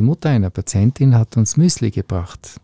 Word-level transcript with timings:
die 0.00 0.06
Mutter 0.06 0.30
einer 0.30 0.48
Patientin 0.48 1.14
hat 1.14 1.36
uns 1.36 1.58
Müsli 1.58 1.90
gebracht, 1.90 2.58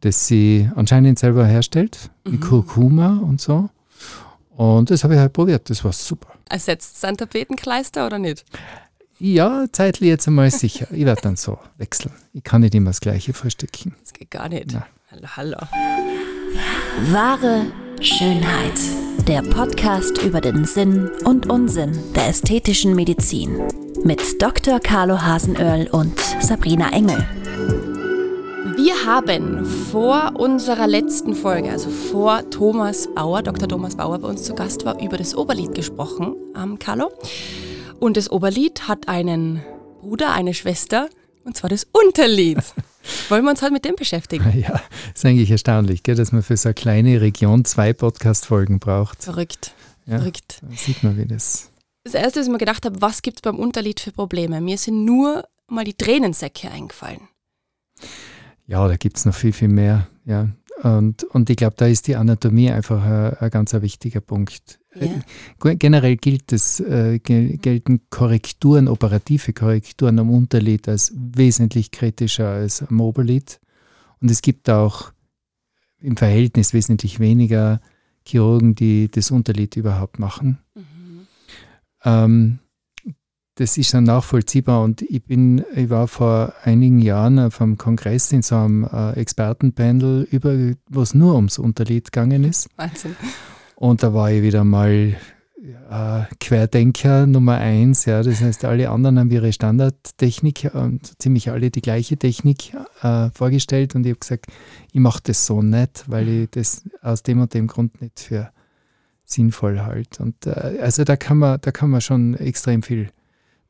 das 0.00 0.26
sie 0.26 0.68
anscheinend 0.74 1.16
selber 1.16 1.46
herstellt, 1.46 2.10
mit 2.24 2.40
mhm. 2.40 2.40
Kurkuma 2.40 3.18
und 3.18 3.40
so. 3.40 3.70
Und 4.56 4.90
das 4.90 5.04
habe 5.04 5.14
ich 5.14 5.20
halt 5.20 5.32
probiert, 5.32 5.70
das 5.70 5.84
war 5.84 5.92
super. 5.92 6.32
Ersetzt 6.48 7.00
sein 7.00 7.16
Tapetenkleister 7.16 8.04
oder 8.04 8.18
nicht? 8.18 8.44
Ja, 9.20 9.66
zeitlich 9.70 10.08
jetzt 10.08 10.26
einmal 10.26 10.50
sicher. 10.50 10.88
Ich 10.90 11.04
werde 11.04 11.22
dann 11.22 11.36
so 11.36 11.56
wechseln. 11.78 12.12
Ich 12.32 12.42
kann 12.42 12.62
nicht 12.62 12.74
immer 12.74 12.90
das 12.90 13.00
gleiche 13.00 13.32
frühstücken. 13.32 13.94
Das 14.00 14.12
geht 14.12 14.32
gar 14.32 14.48
nicht. 14.48 14.72
Na. 14.72 14.86
Hallo, 15.12 15.28
hallo. 15.36 15.58
Wahre 17.12 17.66
Schönheit. 18.00 18.80
Der 19.28 19.42
Podcast 19.42 20.20
über 20.20 20.40
den 20.40 20.64
Sinn 20.64 21.10
und 21.24 21.48
Unsinn 21.48 21.96
der 22.16 22.26
ästhetischen 22.26 22.96
Medizin. 22.96 23.85
Mit 24.06 24.40
Dr. 24.40 24.78
Carlo 24.78 25.20
Hasenöhrl 25.20 25.88
und 25.88 26.16
Sabrina 26.40 26.92
Engel. 26.92 27.26
Wir 28.76 29.04
haben 29.04 29.66
vor 29.66 30.34
unserer 30.38 30.86
letzten 30.86 31.34
Folge, 31.34 31.72
also 31.72 31.90
vor 31.90 32.48
Thomas 32.50 33.08
Bauer, 33.12 33.42
Dr. 33.42 33.68
Thomas 33.68 33.96
Bauer 33.96 34.20
bei 34.20 34.28
uns 34.28 34.44
zu 34.44 34.54
Gast 34.54 34.84
war, 34.84 35.02
über 35.02 35.16
das 35.16 35.34
Oberlied 35.34 35.74
gesprochen, 35.74 36.36
ähm, 36.56 36.78
Carlo. 36.78 37.10
Und 37.98 38.16
das 38.16 38.30
Oberlied 38.30 38.86
hat 38.86 39.08
einen 39.08 39.64
Bruder, 40.00 40.32
eine 40.32 40.54
Schwester, 40.54 41.08
und 41.44 41.56
zwar 41.56 41.68
das 41.68 41.84
Unterlied. 41.90 42.58
Wollen 43.28 43.42
wir 43.42 43.50
uns 43.50 43.62
halt 43.62 43.72
mit 43.72 43.84
dem 43.84 43.96
beschäftigen? 43.96 44.44
Ja, 44.56 44.80
ist 45.16 45.26
eigentlich 45.26 45.50
erstaunlich, 45.50 46.04
gell, 46.04 46.14
dass 46.14 46.30
man 46.30 46.44
für 46.44 46.56
so 46.56 46.68
eine 46.68 46.74
kleine 46.74 47.20
Region 47.20 47.64
zwei 47.64 47.92
Podcast-Folgen 47.92 48.78
braucht. 48.78 49.24
Verrückt. 49.24 49.72
Ja, 50.06 50.18
Verrückt. 50.18 50.60
Da 50.62 50.76
sieht 50.76 51.02
man, 51.02 51.18
wie 51.18 51.26
das. 51.26 51.72
Das 52.06 52.14
erste, 52.14 52.38
was 52.38 52.46
ich 52.46 52.52
mir 52.52 52.58
gedacht 52.58 52.84
habe, 52.84 53.02
was 53.02 53.20
gibt 53.20 53.38
es 53.38 53.42
beim 53.42 53.56
Unterlied 53.56 53.98
für 53.98 54.12
Probleme? 54.12 54.60
Mir 54.60 54.78
sind 54.78 55.04
nur 55.04 55.44
mal 55.66 55.82
die 55.82 55.94
Tränensäcke 55.94 56.70
eingefallen. 56.70 57.22
Ja, 58.68 58.86
da 58.86 58.94
gibt 58.94 59.16
es 59.16 59.24
noch 59.24 59.34
viel, 59.34 59.52
viel 59.52 59.66
mehr. 59.66 60.06
Ja. 60.24 60.48
Und, 60.84 61.24
und 61.24 61.50
ich 61.50 61.56
glaube, 61.56 61.74
da 61.76 61.86
ist 61.86 62.06
die 62.06 62.14
Anatomie 62.14 62.70
einfach 62.70 63.02
ein, 63.02 63.36
ein 63.38 63.50
ganz 63.50 63.72
wichtiger 63.72 64.20
Punkt. 64.20 64.78
Ja. 64.94 65.74
Generell 65.74 66.16
gilt 66.16 66.52
es, 66.52 66.78
äh, 66.78 67.18
gelten 67.18 68.02
Korrekturen, 68.08 68.86
operative 68.86 69.52
Korrekturen 69.52 70.20
am 70.20 70.30
Unterlid 70.30 70.88
als 70.88 71.12
wesentlich 71.12 71.90
kritischer 71.90 72.50
als 72.50 72.82
am 72.82 73.00
Oberlid. 73.00 73.58
Und 74.20 74.30
es 74.30 74.42
gibt 74.42 74.70
auch 74.70 75.10
im 75.98 76.16
Verhältnis 76.16 76.72
wesentlich 76.72 77.18
weniger 77.18 77.80
Chirurgen, 78.24 78.76
die 78.76 79.10
das 79.10 79.32
Unterlid 79.32 79.74
überhaupt 79.74 80.20
machen. 80.20 80.60
Mhm. 80.76 80.95
Ähm, 82.06 82.60
das 83.56 83.78
ist 83.78 83.94
dann 83.94 84.04
nachvollziehbar 84.04 84.82
und 84.82 85.00
ich 85.02 85.24
bin, 85.24 85.64
ich 85.74 85.88
war 85.88 86.08
vor 86.08 86.52
einigen 86.62 87.00
Jahren 87.00 87.38
auf 87.38 87.60
einem 87.60 87.78
Kongress 87.78 88.30
in 88.32 88.42
so 88.42 88.56
einem 88.56 88.84
äh, 88.84 89.12
Expertenpanel, 89.12 90.28
über, 90.30 90.74
wo 90.90 91.00
es 91.00 91.14
nur 91.14 91.34
ums 91.34 91.58
Unterlied 91.58 92.12
gegangen 92.12 92.44
ist. 92.44 92.68
Wahnsinn. 92.76 93.16
Und 93.74 94.02
da 94.02 94.12
war 94.12 94.30
ich 94.30 94.42
wieder 94.42 94.62
mal 94.64 95.16
ja, 95.58 96.28
Querdenker 96.38 97.26
Nummer 97.26 97.56
eins. 97.56 98.04
Ja, 98.04 98.22
das 98.22 98.42
heißt, 98.42 98.64
alle 98.66 98.90
anderen 98.90 99.18
haben 99.18 99.30
ihre 99.30 99.52
Standardtechnik 99.52 100.70
und 100.74 101.20
ziemlich 101.20 101.50
alle 101.50 101.70
die 101.70 101.80
gleiche 101.80 102.16
Technik 102.18 102.74
äh, 103.02 103.30
vorgestellt. 103.30 103.94
Und 103.94 104.04
ich 104.04 104.10
habe 104.12 104.20
gesagt, 104.20 104.46
ich 104.92 105.00
mache 105.00 105.20
das 105.24 105.46
so 105.46 105.62
nicht, 105.62 106.04
weil 106.08 106.28
ich 106.28 106.50
das 106.50 106.84
aus 107.00 107.22
dem 107.22 107.40
und 107.40 107.54
dem 107.54 107.66
Grund 107.66 108.00
nicht 108.02 108.20
für 108.20 108.50
sinnvoll 109.26 109.80
halte. 109.80 110.22
Und 110.22 110.46
äh, 110.46 110.78
also 110.80 111.04
da 111.04 111.16
kann 111.16 111.38
man, 111.38 111.58
da 111.60 111.72
kann 111.72 111.90
man 111.90 112.00
schon 112.00 112.34
extrem 112.34 112.82
viel 112.82 113.10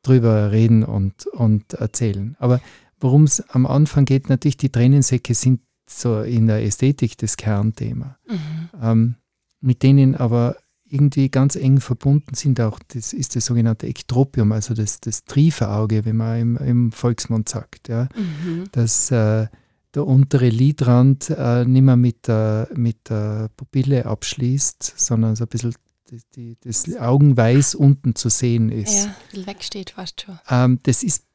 drüber 0.03 0.51
reden 0.51 0.83
und, 0.83 1.25
und 1.27 1.73
erzählen. 1.73 2.35
Aber 2.39 2.61
worum 2.99 3.23
es 3.23 3.41
am 3.49 3.65
Anfang 3.65 4.05
geht, 4.05 4.29
natürlich 4.29 4.57
die 4.57 4.71
Tränensäcke 4.71 5.33
sind 5.33 5.61
so 5.89 6.21
in 6.21 6.47
der 6.47 6.63
Ästhetik 6.63 7.17
das 7.17 7.37
Kernthema. 7.37 8.17
Mhm. 8.27 8.69
Ähm, 8.81 9.15
mit 9.59 9.83
denen 9.83 10.15
aber 10.15 10.57
irgendwie 10.89 11.29
ganz 11.29 11.55
eng 11.55 11.79
verbunden 11.81 12.35
sind 12.35 12.61
auch, 12.61 12.79
das 12.87 13.11
ist 13.11 13.35
das 13.35 13.45
sogenannte 13.45 13.87
Ektropium, 13.87 14.51
also 14.53 14.73
das, 14.73 15.01
das 15.01 15.25
Trieferauge, 15.25 16.05
wie 16.05 16.13
man 16.13 16.39
im, 16.39 16.57
im 16.57 16.91
Volksmund 16.91 17.49
sagt. 17.49 17.89
Ja? 17.89 18.07
Mhm. 18.15 18.65
Dass 18.71 19.11
äh, 19.11 19.47
der 19.97 20.05
untere 20.05 20.49
Lidrand 20.49 21.31
äh, 21.31 21.65
nicht 21.65 21.81
mehr 21.81 21.95
mit 21.95 22.27
der, 22.27 22.69
mit 22.75 23.09
der 23.09 23.49
Pupille 23.57 24.05
abschließt, 24.05 24.93
sondern 24.95 25.35
so 25.35 25.45
ein 25.45 25.47
bisschen 25.47 25.73
die, 26.11 26.21
die, 26.35 26.57
das 26.61 26.95
Augenweiß 26.95 27.73
unten 27.75 28.13
zu 28.15 28.29
sehen 28.29 28.69
ist. 28.69 29.09
Ja, 29.33 29.47
wegsteht 29.47 29.89
fast 29.91 30.21
schon. 30.21 30.39
Ähm, 30.49 30.79
das 30.83 31.03
ist 31.03 31.25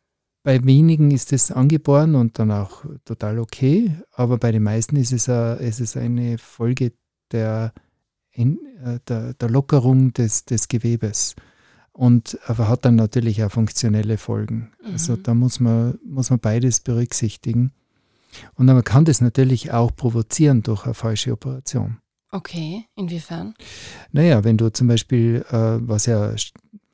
bei 0.45 0.65
wenigen 0.65 1.11
ist 1.11 1.33
das 1.33 1.51
angeboren 1.51 2.15
und 2.15 2.39
dann 2.39 2.51
auch 2.51 2.85
total 3.05 3.39
okay, 3.39 3.95
aber 4.13 4.39
bei 4.39 4.53
den 4.53 4.63
meisten 4.63 4.97
ist 4.97 5.13
es, 5.13 5.29
a, 5.29 5.55
ist 5.55 5.81
es 5.81 5.97
eine 5.97 6.39
Folge 6.39 6.93
der, 7.33 7.73
in, 8.31 8.59
äh, 8.85 8.99
der, 9.09 9.35
der, 9.35 9.51
Lockerung 9.51 10.13
des, 10.13 10.45
des 10.45 10.69
Gewebes. 10.69 11.35
Und 11.93 12.39
aber 12.47 12.69
hat 12.69 12.85
dann 12.85 12.97
natürlich 12.97 13.45
auch 13.45 13.51
funktionelle 13.51 14.19
Folgen. 14.19 14.73
Also 14.79 14.89
mhm. 14.89 14.93
Also 14.93 15.17
da 15.17 15.35
muss 15.35 15.61
man, 15.61 15.99
muss 16.05 16.31
man 16.31 16.39
beides 16.39 16.81
berücksichtigen. 16.81 17.73
Und 18.55 18.67
man 18.67 18.85
kann 18.85 19.05
das 19.05 19.21
natürlich 19.21 19.73
auch 19.73 19.95
provozieren 19.95 20.63
durch 20.63 20.85
eine 20.85 20.95
falsche 20.95 21.33
Operation. 21.33 21.99
Okay, 22.31 22.87
inwiefern? 22.97 23.55
Naja, 24.11 24.43
wenn 24.43 24.57
du 24.57 24.73
zum 24.73 24.89
Beispiel, 24.89 25.45
äh, 25.51 25.79
was 25.87 26.07
ja 26.07 26.35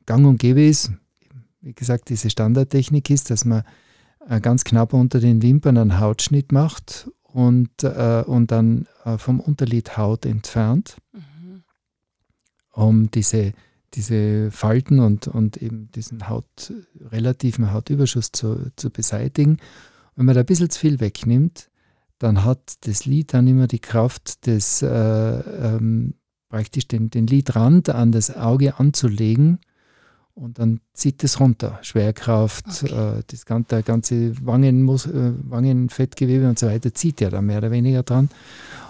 gang 0.05 0.27
und 0.27 0.39
gäbe 0.39 0.63
ist, 0.63 0.91
wie 1.61 1.75
gesagt, 1.75 2.09
diese 2.09 2.29
Standardtechnik 2.29 3.09
ist, 3.11 3.31
dass 3.31 3.45
man 3.45 3.63
äh, 4.29 4.41
ganz 4.41 4.65
knapp 4.65 4.93
unter 4.93 5.21
den 5.21 5.43
Wimpern 5.43 5.79
einen 5.79 6.01
Hautschnitt 6.01 6.51
macht 6.51 7.09
und, 7.23 7.71
äh, 7.83 8.25
und 8.27 8.51
dann 8.51 8.87
äh, 9.05 9.17
vom 9.17 9.39
Unterlid 9.39 9.97
Haut 9.97 10.27
entfernt, 10.27 10.97
mhm. 11.13 11.63
um 12.73 13.11
diese, 13.11 13.53
diese 13.95 14.51
Falten 14.51 14.99
und, 14.99 15.29
und 15.29 15.57
eben 15.59 15.91
diesen 15.93 16.29
Haut, 16.29 16.73
relativen 17.11 17.73
Hautüberschuss 17.73 18.33
zu, 18.33 18.71
zu 18.77 18.91
beseitigen. 18.91 19.59
Wenn 20.19 20.27
man 20.27 20.35
da 20.35 20.41
ein 20.41 20.47
bisschen 20.47 20.69
zu 20.69 20.81
viel 20.81 20.99
wegnimmt, 20.99 21.71
dann 22.19 22.45
hat 22.45 22.79
das 22.89 23.07
Lied 23.07 23.35
dann 23.35 23.47
immer 23.47 23.69
die 23.69 23.79
Kraft, 23.79 24.49
das 24.49 24.83
äh, 24.83 24.89
ähm, 24.89 26.15
praktisch 26.49 26.89
den, 26.89 27.09
den 27.09 27.29
Lidrand 27.29 27.89
an 27.89 28.11
das 28.11 28.37
Auge 28.37 28.81
anzulegen 28.81 29.61
und 30.35 30.59
dann 30.59 30.81
zieht 30.93 31.23
es 31.23 31.39
runter. 31.39 31.79
Schwerkraft, 31.83 32.67
okay. 32.83 33.19
äh, 33.19 33.23
das 33.29 33.47
ganze, 33.47 33.69
der 33.69 33.83
ganze 33.85 34.45
Wangenmus 34.45 35.07
äh, 35.07 35.35
Wangenfettgewebe 35.39 36.49
und 36.49 36.59
so 36.59 36.67
weiter 36.67 36.93
zieht 36.93 37.21
ja 37.21 37.31
da 37.31 37.41
mehr 37.41 37.59
oder 37.59 37.71
weniger 37.71 38.03
dran. 38.03 38.29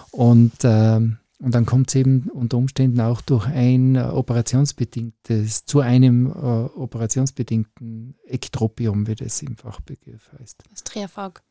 Und, 0.09 0.53
ähm, 0.63 1.17
und 1.39 1.55
dann 1.55 1.65
kommt 1.65 1.89
es 1.89 1.95
eben 1.95 2.29
unter 2.33 2.57
Umständen 2.57 2.99
auch 2.99 3.21
durch 3.21 3.45
ein 3.47 3.95
äh, 3.95 4.01
operationsbedingtes, 4.01 5.65
zu 5.65 5.79
einem 5.79 6.27
äh, 6.27 6.29
operationsbedingten 6.29 8.15
Ektropium, 8.25 9.07
wie 9.07 9.15
das 9.15 9.41
im 9.41 9.55
Fachbegriff 9.55 10.29
heißt. 10.37 10.63
Das 10.69 10.83
Triafag. 10.83 11.41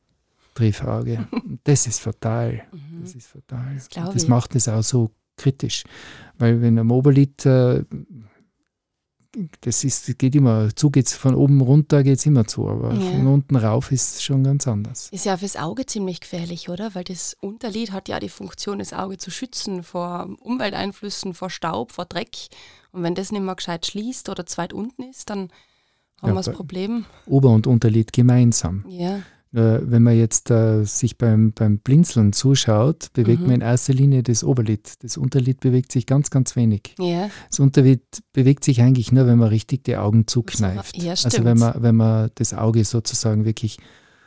Triefrage. 0.54 1.26
Das 1.64 1.86
ist 1.86 2.00
fatal. 2.00 2.62
Mhm. 2.72 3.02
Das 3.02 3.14
ist 3.14 3.28
fatal. 3.28 3.74
Das, 3.74 3.88
das 3.88 4.28
macht 4.28 4.54
es 4.54 4.68
auch 4.68 4.82
so 4.82 5.10
kritisch. 5.36 5.84
Weil 6.38 6.62
wenn 6.62 6.78
ein 6.78 6.90
Oberlid, 6.90 7.44
äh, 7.46 7.84
das 9.60 9.84
ist, 9.84 10.18
geht 10.18 10.34
immer 10.34 10.74
zu, 10.74 10.90
geht's 10.90 11.14
von 11.14 11.34
oben 11.34 11.60
runter 11.60 12.02
geht 12.02 12.18
es 12.18 12.26
immer 12.26 12.46
zu, 12.46 12.68
aber 12.68 12.94
ja. 12.94 13.00
von 13.00 13.26
unten 13.26 13.56
rauf 13.56 13.92
ist 13.92 14.16
es 14.16 14.22
schon 14.22 14.44
ganz 14.44 14.66
anders. 14.66 15.08
Ist 15.10 15.24
ja 15.24 15.36
fürs 15.36 15.56
Auge 15.56 15.86
ziemlich 15.86 16.20
gefährlich, 16.20 16.68
oder? 16.68 16.94
Weil 16.94 17.04
das 17.04 17.36
Unterlid 17.40 17.92
hat 17.92 18.08
ja 18.08 18.20
die 18.20 18.28
Funktion, 18.28 18.78
das 18.78 18.92
Auge 18.92 19.18
zu 19.18 19.30
schützen 19.30 19.82
vor 19.82 20.28
Umwelteinflüssen, 20.40 21.34
vor 21.34 21.50
Staub, 21.50 21.92
vor 21.92 22.04
Dreck. 22.04 22.36
Und 22.92 23.02
wenn 23.02 23.14
das 23.14 23.32
nicht 23.32 23.42
mehr 23.42 23.54
gescheit 23.54 23.86
schließt 23.86 24.28
oder 24.28 24.46
zweit 24.46 24.72
unten 24.72 25.02
ist, 25.02 25.30
dann 25.30 25.50
haben 26.20 26.30
ja, 26.30 26.34
wir 26.34 26.42
das 26.42 26.52
Problem. 26.52 27.04
Ober- 27.26 27.50
und 27.50 27.66
Unterlid 27.66 28.12
gemeinsam. 28.12 28.84
Ja. 28.88 29.22
Äh, 29.54 29.80
wenn 29.82 30.02
man 30.02 30.16
jetzt 30.16 30.50
äh, 30.50 30.84
sich 30.84 31.16
beim, 31.16 31.52
beim 31.52 31.78
Blinzeln 31.78 32.34
zuschaut, 32.34 33.10
bewegt 33.14 33.40
mhm. 33.40 33.46
man 33.46 33.54
in 33.56 33.60
erster 33.62 33.94
Linie 33.94 34.22
das 34.22 34.44
Oberlid. 34.44 35.02
Das 35.02 35.16
Unterlid 35.16 35.60
bewegt 35.60 35.90
sich 35.90 36.04
ganz, 36.04 36.28
ganz 36.30 36.54
wenig. 36.54 36.94
Ja. 36.98 37.30
Das 37.48 37.58
Unterlid 37.58 38.02
bewegt 38.32 38.62
sich 38.62 38.82
eigentlich 38.82 39.10
nur, 39.10 39.26
wenn 39.26 39.38
man 39.38 39.48
richtig 39.48 39.84
die 39.84 39.96
Augen 39.96 40.26
zukneift. 40.26 40.96
Ja, 40.96 41.12
also 41.12 41.44
wenn 41.44 41.58
man, 41.58 41.82
wenn 41.82 41.96
man 41.96 42.30
das 42.34 42.52
Auge 42.52 42.84
sozusagen 42.84 43.46
wirklich 43.46 43.78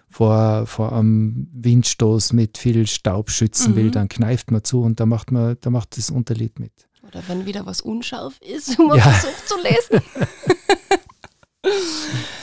vor, 0.09 0.65
vor 0.65 0.91
einem 0.91 1.47
Windstoß 1.53 2.33
mit 2.33 2.57
viel 2.57 2.88
Staub 2.88 3.29
schützen 3.29 3.74
mhm. 3.74 3.75
will, 3.75 3.91
dann 3.91 4.09
kneift 4.09 4.50
man 4.50 4.63
zu 4.63 4.81
und 4.81 5.00
da 5.00 5.06
macht 5.06 5.31
man, 5.31 5.56
da 5.62 5.69
macht 5.69 5.97
das 5.97 6.09
Unterlid 6.09 6.59
mit. 6.59 6.74
Oder 7.07 7.21
wenn 7.27 7.45
wieder 7.45 7.65
was 7.65 7.81
unscharf 7.81 8.39
ist 8.41 8.77
man 8.79 8.97
ja. 8.97 9.03
versucht 9.03 9.47
zu 9.47 9.56
lesen. 9.62 10.06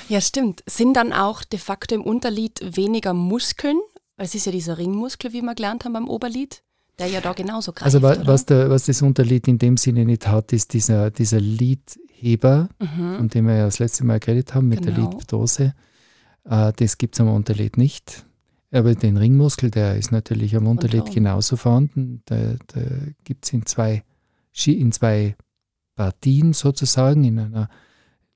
Ja, 0.08 0.20
stimmt. 0.20 0.62
Sind 0.66 0.94
dann 0.94 1.12
auch 1.12 1.44
de 1.44 1.58
facto 1.58 1.94
im 1.94 2.02
Unterlied 2.02 2.60
weniger 2.62 3.12
Muskeln? 3.12 3.78
Es 4.16 4.34
ist 4.34 4.46
ja 4.46 4.52
dieser 4.52 4.78
Ringmuskel, 4.78 5.32
wie 5.32 5.42
wir 5.42 5.54
gelernt 5.54 5.84
haben 5.84 5.92
beim 5.92 6.08
Oberlied, 6.08 6.62
der 6.98 7.08
ja 7.08 7.20
da 7.20 7.32
genauso 7.32 7.72
greift. 7.72 7.94
Also 7.94 8.02
was, 8.02 8.46
der, 8.46 8.70
was 8.70 8.86
das 8.86 9.02
Unterlied 9.02 9.46
in 9.48 9.58
dem 9.58 9.76
Sinne 9.76 10.04
nicht 10.04 10.26
hat, 10.26 10.52
ist 10.52 10.72
dieser, 10.72 11.10
dieser 11.10 11.40
Lidheber, 11.40 12.68
mhm. 12.80 13.16
von 13.16 13.28
dem 13.28 13.46
wir 13.46 13.56
ja 13.56 13.64
das 13.66 13.78
letzte 13.78 14.04
Mal 14.04 14.18
geredet 14.18 14.54
haben, 14.54 14.68
mit 14.68 14.82
genau. 14.82 14.94
der 14.94 15.04
Lidptose. 15.04 15.74
Äh, 16.44 16.72
das 16.74 16.98
gibt 16.98 17.14
es 17.14 17.20
am 17.20 17.28
Unterlid 17.28 17.76
nicht. 17.76 18.24
Aber 18.70 18.94
den 18.94 19.16
Ringmuskel, 19.16 19.70
der 19.70 19.96
ist 19.96 20.12
natürlich 20.12 20.54
am 20.56 20.66
Unterlid 20.66 21.10
genauso 21.12 21.56
vorhanden. 21.56 22.22
Da, 22.26 22.56
da 22.66 22.80
gibt 23.24 23.46
es 23.46 23.52
in 23.52 23.64
zwei, 23.64 24.04
in 24.66 24.92
zwei 24.92 25.36
Partien 25.94 26.52
sozusagen, 26.52 27.24
in 27.24 27.38
einer 27.38 27.70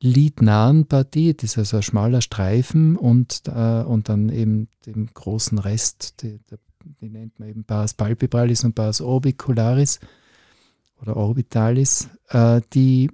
lidnahen 0.02 0.86
Partie, 0.86 1.34
das 1.34 1.52
ist 1.52 1.58
also 1.58 1.76
ein 1.78 1.82
schmaler 1.82 2.20
Streifen 2.20 2.96
und, 2.96 3.42
äh, 3.46 3.82
und 3.82 4.08
dann 4.08 4.28
eben 4.28 4.68
den 4.84 5.06
großen 5.06 5.58
Rest, 5.58 6.22
die, 6.22 6.40
die 7.00 7.08
nennt 7.08 7.38
man 7.38 7.48
eben 7.48 7.64
Pars 7.64 7.94
palpebralis 7.94 8.64
und 8.64 8.74
Pars 8.74 9.00
orbicularis 9.00 10.00
oder 11.00 11.16
orbitalis, 11.16 12.08
äh, 12.28 12.60
die 12.72 13.10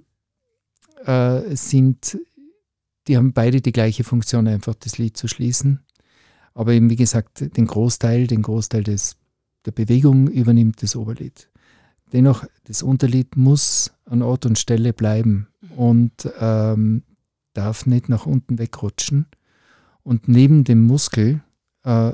äh, 1.05 1.55
sind, 1.55 2.17
die 3.07 3.17
haben 3.17 3.33
beide 3.33 3.61
die 3.61 3.71
gleiche 3.71 4.03
Funktion, 4.03 4.47
einfach 4.47 4.75
das 4.75 4.97
Lid 4.97 5.15
zu 5.15 5.27
schließen. 5.27 5.81
Aber 6.53 6.73
eben, 6.73 6.89
wie 6.89 6.95
gesagt, 6.95 7.55
den 7.55 7.67
Großteil, 7.67 8.27
den 8.27 8.41
Großteil 8.41 8.83
des, 8.83 9.15
der 9.65 9.71
Bewegung 9.71 10.27
übernimmt 10.27 10.81
das 10.81 10.95
Oberlid. 10.95 11.49
Dennoch, 12.13 12.45
das 12.65 12.83
Unterlid 12.83 13.35
muss 13.35 13.91
an 14.05 14.21
Ort 14.21 14.45
und 14.45 14.57
Stelle 14.57 14.93
bleiben 14.93 15.47
mhm. 15.61 15.71
und 15.71 16.29
ähm, 16.39 17.03
darf 17.53 17.85
nicht 17.85 18.09
nach 18.09 18.25
unten 18.25 18.57
wegrutschen. 18.57 19.27
Und 20.03 20.27
neben 20.27 20.63
dem 20.63 20.85
Muskel 20.85 21.41
äh, 21.83 22.13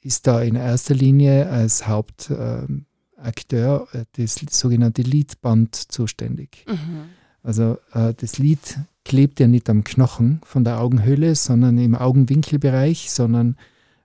ist 0.00 0.26
da 0.26 0.40
in 0.40 0.56
erster 0.56 0.94
Linie 0.94 1.50
als 1.50 1.86
Hauptakteur 1.86 3.88
äh, 3.92 4.04
das 4.16 4.36
sogenannte 4.50 5.02
Lidband 5.02 5.74
zuständig. 5.74 6.64
Mhm. 6.66 7.10
Also 7.42 7.78
äh, 7.92 8.14
das 8.14 8.38
Lid 8.38 8.78
klebt 9.04 9.40
ja 9.40 9.46
nicht 9.46 9.68
am 9.70 9.84
Knochen 9.84 10.40
von 10.44 10.64
der 10.64 10.80
Augenhöhle, 10.80 11.34
sondern 11.34 11.78
im 11.78 11.94
Augenwinkelbereich, 11.94 13.10
sondern 13.10 13.56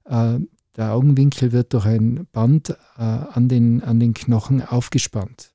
äh, 0.05 0.39
der 0.77 0.93
Augenwinkel 0.93 1.51
wird 1.51 1.73
durch 1.73 1.85
ein 1.85 2.27
Band 2.31 2.69
äh, 2.97 3.01
an, 3.01 3.47
den, 3.47 3.83
an 3.83 3.99
den 3.99 4.13
Knochen 4.13 4.61
aufgespannt. 4.61 5.51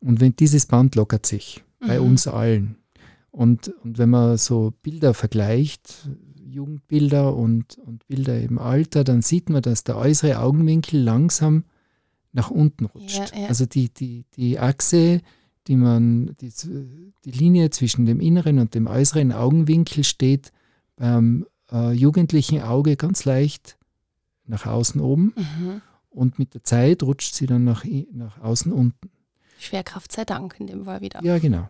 Und 0.00 0.20
wenn 0.20 0.36
dieses 0.36 0.66
Band 0.66 0.94
lockert 0.94 1.26
sich 1.26 1.64
mhm. 1.80 1.86
bei 1.86 2.00
uns 2.00 2.26
allen. 2.26 2.76
Und, 3.30 3.68
und 3.82 3.98
wenn 3.98 4.10
man 4.10 4.36
so 4.36 4.72
Bilder 4.82 5.14
vergleicht, 5.14 6.08
Jugendbilder 6.36 7.34
und, 7.36 7.78
und 7.78 8.06
Bilder 8.06 8.40
im 8.40 8.58
Alter, 8.58 9.04
dann 9.04 9.22
sieht 9.22 9.50
man, 9.50 9.62
dass 9.62 9.84
der 9.84 9.96
äußere 9.96 10.40
Augenwinkel 10.40 11.00
langsam 11.00 11.64
nach 12.32 12.50
unten 12.50 12.86
rutscht. 12.86 13.32
Ja, 13.32 13.42
ja. 13.42 13.46
Also 13.48 13.66
die, 13.66 13.92
die, 13.92 14.24
die 14.36 14.58
Achse 14.58 15.20
die 15.68 15.76
man, 15.76 16.34
die, 16.40 16.50
die 17.24 17.30
Linie 17.30 17.70
zwischen 17.70 18.06
dem 18.06 18.20
inneren 18.20 18.58
und 18.58 18.74
dem 18.74 18.86
äußeren 18.86 19.32
Augenwinkel 19.32 20.02
steht 20.02 20.50
beim 20.96 21.46
äh, 21.70 21.92
jugendlichen 21.92 22.62
Auge 22.62 22.96
ganz 22.96 23.26
leicht 23.26 23.77
nach 24.48 24.66
außen 24.66 25.00
oben 25.00 25.34
mhm. 25.36 25.82
und 26.10 26.38
mit 26.38 26.54
der 26.54 26.64
Zeit 26.64 27.02
rutscht 27.02 27.34
sie 27.34 27.46
dann 27.46 27.64
nach, 27.64 27.84
nach 28.12 28.40
außen 28.40 28.72
unten. 28.72 29.10
Schwerkraft 29.58 30.12
sei 30.12 30.24
Dank 30.24 30.56
in 30.58 30.66
dem 30.66 30.84
Fall 30.84 31.00
wieder. 31.00 31.22
Ja, 31.22 31.38
genau. 31.38 31.68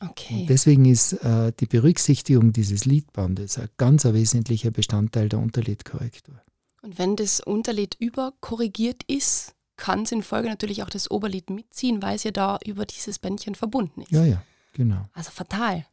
Okay. 0.00 0.40
Und 0.40 0.50
deswegen 0.50 0.84
ist 0.84 1.12
äh, 1.12 1.52
die 1.58 1.66
Berücksichtigung 1.66 2.52
dieses 2.52 2.84
Lidbandes 2.84 3.58
ein 3.58 3.68
ganz 3.76 4.04
ein 4.04 4.14
wesentlicher 4.14 4.70
Bestandteil 4.70 5.28
der 5.28 5.38
Unterlidkorrektur. 5.38 6.40
Und 6.82 6.98
wenn 6.98 7.16
das 7.16 7.40
Unterlid 7.40 7.96
überkorrigiert 7.98 9.04
ist, 9.04 9.54
kann 9.76 10.02
es 10.02 10.12
in 10.12 10.22
Folge 10.22 10.48
natürlich 10.48 10.82
auch 10.82 10.90
das 10.90 11.10
Oberlid 11.10 11.50
mitziehen, 11.50 12.02
weil 12.02 12.16
es 12.16 12.24
ja 12.24 12.30
da 12.30 12.58
über 12.64 12.84
dieses 12.84 13.18
Bändchen 13.18 13.54
verbunden 13.54 14.02
ist. 14.02 14.12
Ja, 14.12 14.24
ja, 14.24 14.42
genau. 14.72 15.08
Also 15.12 15.30
fatal. 15.30 15.86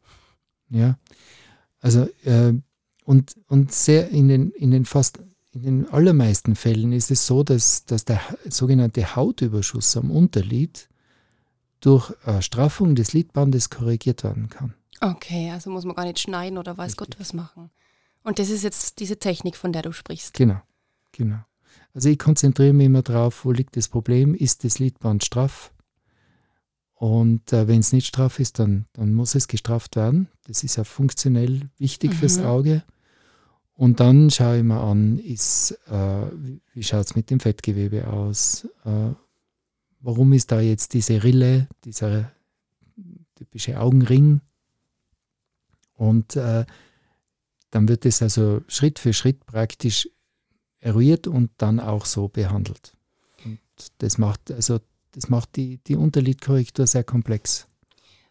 Ja, 0.69 0.97
also 1.79 2.07
äh, 2.23 2.53
und, 3.05 3.35
und 3.47 3.71
sehr 3.71 4.09
in 4.09 4.27
den, 4.27 4.51
in 4.51 4.71
den 4.71 4.85
fast 4.85 5.19
in 5.53 5.63
den 5.63 5.89
allermeisten 5.89 6.55
Fällen 6.55 6.93
ist 6.93 7.11
es 7.11 7.27
so, 7.27 7.43
dass, 7.43 7.85
dass 7.85 8.05
der 8.05 8.21
sogenannte 8.49 9.15
Hautüberschuss 9.15 9.97
am 9.97 10.11
Unterlid 10.11 10.89
durch 11.81 12.13
äh, 12.25 12.41
Straffung 12.41 12.95
des 12.95 13.13
Lidbandes 13.13 13.69
korrigiert 13.69 14.23
werden 14.23 14.49
kann. 14.49 14.73
Okay, 15.01 15.51
also 15.51 15.69
muss 15.69 15.83
man 15.83 15.95
gar 15.95 16.05
nicht 16.05 16.19
schneiden 16.19 16.57
oder 16.57 16.77
weiß 16.77 16.91
Richtig. 16.91 17.09
Gott 17.09 17.19
was 17.19 17.33
machen. 17.33 17.71
Und 18.23 18.39
das 18.39 18.49
ist 18.49 18.63
jetzt 18.63 18.99
diese 18.99 19.17
Technik, 19.17 19.57
von 19.57 19.73
der 19.73 19.81
du 19.81 19.91
sprichst. 19.91 20.35
Genau, 20.35 20.61
genau. 21.11 21.39
Also 21.93 22.09
ich 22.09 22.19
konzentriere 22.19 22.73
mich 22.73 22.85
immer 22.85 23.01
darauf, 23.01 23.43
wo 23.43 23.51
liegt 23.51 23.75
das 23.75 23.87
Problem, 23.87 24.35
ist 24.35 24.63
das 24.63 24.79
Lidband 24.79 25.25
straff? 25.25 25.73
Und 26.93 27.51
äh, 27.51 27.67
wenn 27.67 27.79
es 27.79 27.93
nicht 27.93 28.07
straff 28.07 28.39
ist, 28.39 28.59
dann, 28.59 28.85
dann 28.93 29.13
muss 29.13 29.33
es 29.33 29.47
gestrafft 29.47 29.95
werden. 29.95 30.29
Das 30.45 30.63
ist 30.63 30.75
ja 30.75 30.83
funktionell 30.83 31.69
wichtig 31.77 32.11
mhm. 32.11 32.15
fürs 32.15 32.37
Auge. 32.39 32.83
Und 33.81 33.99
dann 33.99 34.29
schaue 34.29 34.59
ich 34.59 34.63
mir 34.63 34.79
an, 34.79 35.17
ist, 35.17 35.71
äh, 35.87 36.25
wie 36.75 36.83
schaut 36.83 37.03
es 37.03 37.15
mit 37.15 37.31
dem 37.31 37.39
Fettgewebe 37.39 38.05
aus? 38.05 38.67
Äh, 38.85 39.15
warum 40.01 40.33
ist 40.33 40.51
da 40.51 40.61
jetzt 40.61 40.93
diese 40.93 41.23
Rille, 41.23 41.67
dieser 41.83 42.31
typische 43.33 43.79
Augenring? 43.79 44.41
Und 45.95 46.35
äh, 46.35 46.63
dann 47.71 47.87
wird 47.87 48.05
es 48.05 48.21
also 48.21 48.61
Schritt 48.67 48.99
für 48.99 49.13
Schritt 49.13 49.47
praktisch 49.47 50.07
eruiert 50.77 51.25
und 51.25 51.49
dann 51.57 51.79
auch 51.79 52.05
so 52.05 52.27
behandelt. 52.27 52.95
Und 53.43 53.57
das 53.97 54.19
macht, 54.19 54.51
also 54.51 54.79
das 55.13 55.27
macht 55.27 55.55
die, 55.55 55.79
die 55.87 55.95
Unterlidkorrektur 55.95 56.85
sehr 56.85 57.03
komplex. 57.03 57.67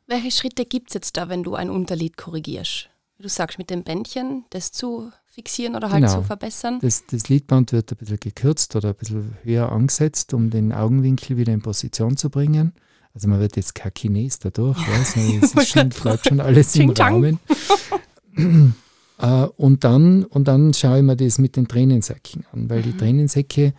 Welche 0.07 0.31
Schritte 0.31 0.65
gibt 0.65 0.91
es 0.91 0.95
jetzt 0.95 1.17
da, 1.17 1.29
wenn 1.29 1.43
du 1.43 1.57
ein 1.57 1.71
Unterlied 1.71 2.17
korrigierst? 2.17 2.89
Du 3.21 3.29
sagst 3.29 3.59
mit 3.59 3.69
dem 3.69 3.85
Bändchen, 3.85 4.47
das 4.49 4.73
zu 4.73 5.13
fixieren 5.27 5.77
oder 5.77 5.91
halt 5.91 6.05
genau. 6.05 6.21
zu 6.21 6.23
verbessern? 6.23 6.79
Das, 6.81 7.05
das 7.07 7.29
Lidband 7.29 7.73
wird 7.73 7.93
ein 7.93 7.97
bisschen 7.99 8.19
gekürzt 8.19 8.75
oder 8.77 8.91
ein 8.91 8.95
bisschen 8.95 9.37
höher 9.43 9.71
angesetzt, 9.71 10.33
um 10.33 10.49
den 10.49 10.73
Augenwinkel 10.73 11.37
wieder 11.37 11.53
in 11.53 11.61
Position 11.61 12.17
zu 12.17 12.31
bringen. 12.31 12.73
Also 13.13 13.29
man 13.29 13.41
wird 13.41 13.57
jetzt 13.57 13.75
kein 13.75 13.93
Chines 13.93 14.39
dadurch, 14.39 14.79
ja, 14.79 14.95
es 15.43 15.69
schon, 15.69 15.91
bleibt 15.91 16.29
schon 16.29 16.41
alles 16.41 16.75
im 16.77 16.91
Rahmen. 16.91 17.39
Äh, 19.23 19.45
und, 19.59 19.85
dann, 19.85 20.25
und 20.25 20.49
dann 20.49 20.73
schaue 20.73 20.97
ich 20.97 21.03
mir 21.03 21.15
das 21.15 21.37
mit 21.37 21.57
den 21.57 21.69
Tränensäcken 21.69 22.47
an, 22.53 22.71
weil 22.71 22.79
mhm. 22.79 22.85
die 22.85 22.97
Tränensäcke 22.97 23.75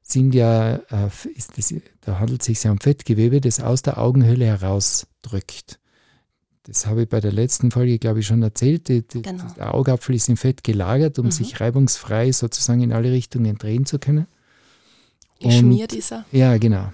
sind 0.00 0.34
ja, 0.34 0.76
äh, 0.76 1.10
das, 1.54 1.74
da 2.00 2.18
handelt 2.18 2.40
es 2.40 2.46
sich 2.46 2.64
ja 2.64 2.70
um 2.70 2.80
Fettgewebe, 2.80 3.42
das 3.42 3.60
aus 3.60 3.82
der 3.82 3.98
Augenhöhle 3.98 4.46
herausdrückt. 4.46 5.79
Das 6.70 6.86
habe 6.86 7.02
ich 7.02 7.08
bei 7.08 7.20
der 7.20 7.32
letzten 7.32 7.72
Folge, 7.72 7.98
glaube 7.98 8.20
ich, 8.20 8.28
schon 8.28 8.44
erzählt. 8.44 8.86
Die, 8.86 9.02
die, 9.02 9.22
genau. 9.22 9.42
Der 9.56 9.74
Augapfel 9.74 10.14
ist 10.14 10.28
im 10.28 10.36
Fett 10.36 10.62
gelagert, 10.62 11.18
um 11.18 11.26
mhm. 11.26 11.30
sich 11.32 11.60
reibungsfrei 11.60 12.30
sozusagen 12.30 12.80
in 12.80 12.92
alle 12.92 13.10
Richtungen 13.10 13.58
drehen 13.58 13.86
zu 13.86 13.98
können. 13.98 14.28
Geschmiert 15.40 15.92
ist 15.92 16.12
er. 16.12 16.24
Ja, 16.30 16.56
genau. 16.58 16.92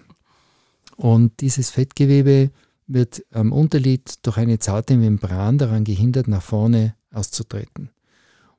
Und 0.96 1.42
dieses 1.42 1.68
Fettgewebe 1.68 2.50
wird 2.86 3.22
am 3.32 3.52
Unterlid 3.52 4.14
durch 4.22 4.38
eine 4.38 4.58
zarte 4.58 4.96
Membran 4.96 5.58
daran 5.58 5.84
gehindert, 5.84 6.26
nach 6.26 6.42
vorne 6.42 6.94
auszutreten. 7.12 7.90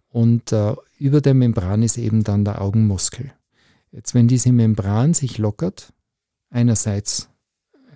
Und 0.09 0.51
äh, 0.51 0.75
über 0.99 1.21
der 1.21 1.33
Membran 1.33 1.81
ist 1.81 1.97
eben 1.97 2.23
dann 2.23 2.45
der 2.45 2.61
Augenmuskel. 2.61 3.33
Jetzt, 3.91 4.13
wenn 4.13 4.27
diese 4.27 4.51
Membran 4.51 5.15
sich 5.15 5.39
lockert, 5.39 5.93
einerseits 6.51 7.29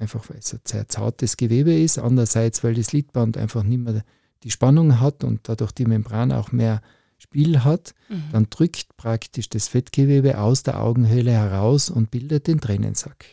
einfach 0.02 0.30
weil 0.30 0.40
es 0.40 0.54
ein 0.54 0.60
sehr 0.66 0.88
zartes 0.90 1.38
Gewebe 1.38 1.74
ist, 1.74 2.00
andererseits 2.00 2.64
weil 2.64 2.74
das 2.74 2.92
Lidband 2.92 3.38
einfach 3.38 3.64
nicht 3.64 3.80
mehr 3.80 4.04
die 4.44 4.52
Spannung 4.52 5.00
hat 5.00 5.24
und 5.24 5.48
dadurch 5.48 5.72
die 5.72 5.86
Membran 5.86 6.32
auch 6.32 6.52
mehr 6.52 6.82
Spiel 7.20 7.64
hat, 7.64 7.94
mhm. 8.10 8.24
dann 8.32 8.48
drückt 8.50 8.98
praktisch 8.98 9.48
das 9.48 9.68
Fettgewebe 9.68 10.40
aus 10.40 10.64
der 10.64 10.82
Augenhöhle 10.82 11.32
heraus 11.32 11.92
und 11.92 12.10
bildet 12.10 12.48
den 12.48 12.60
Tränensack. 12.60 13.26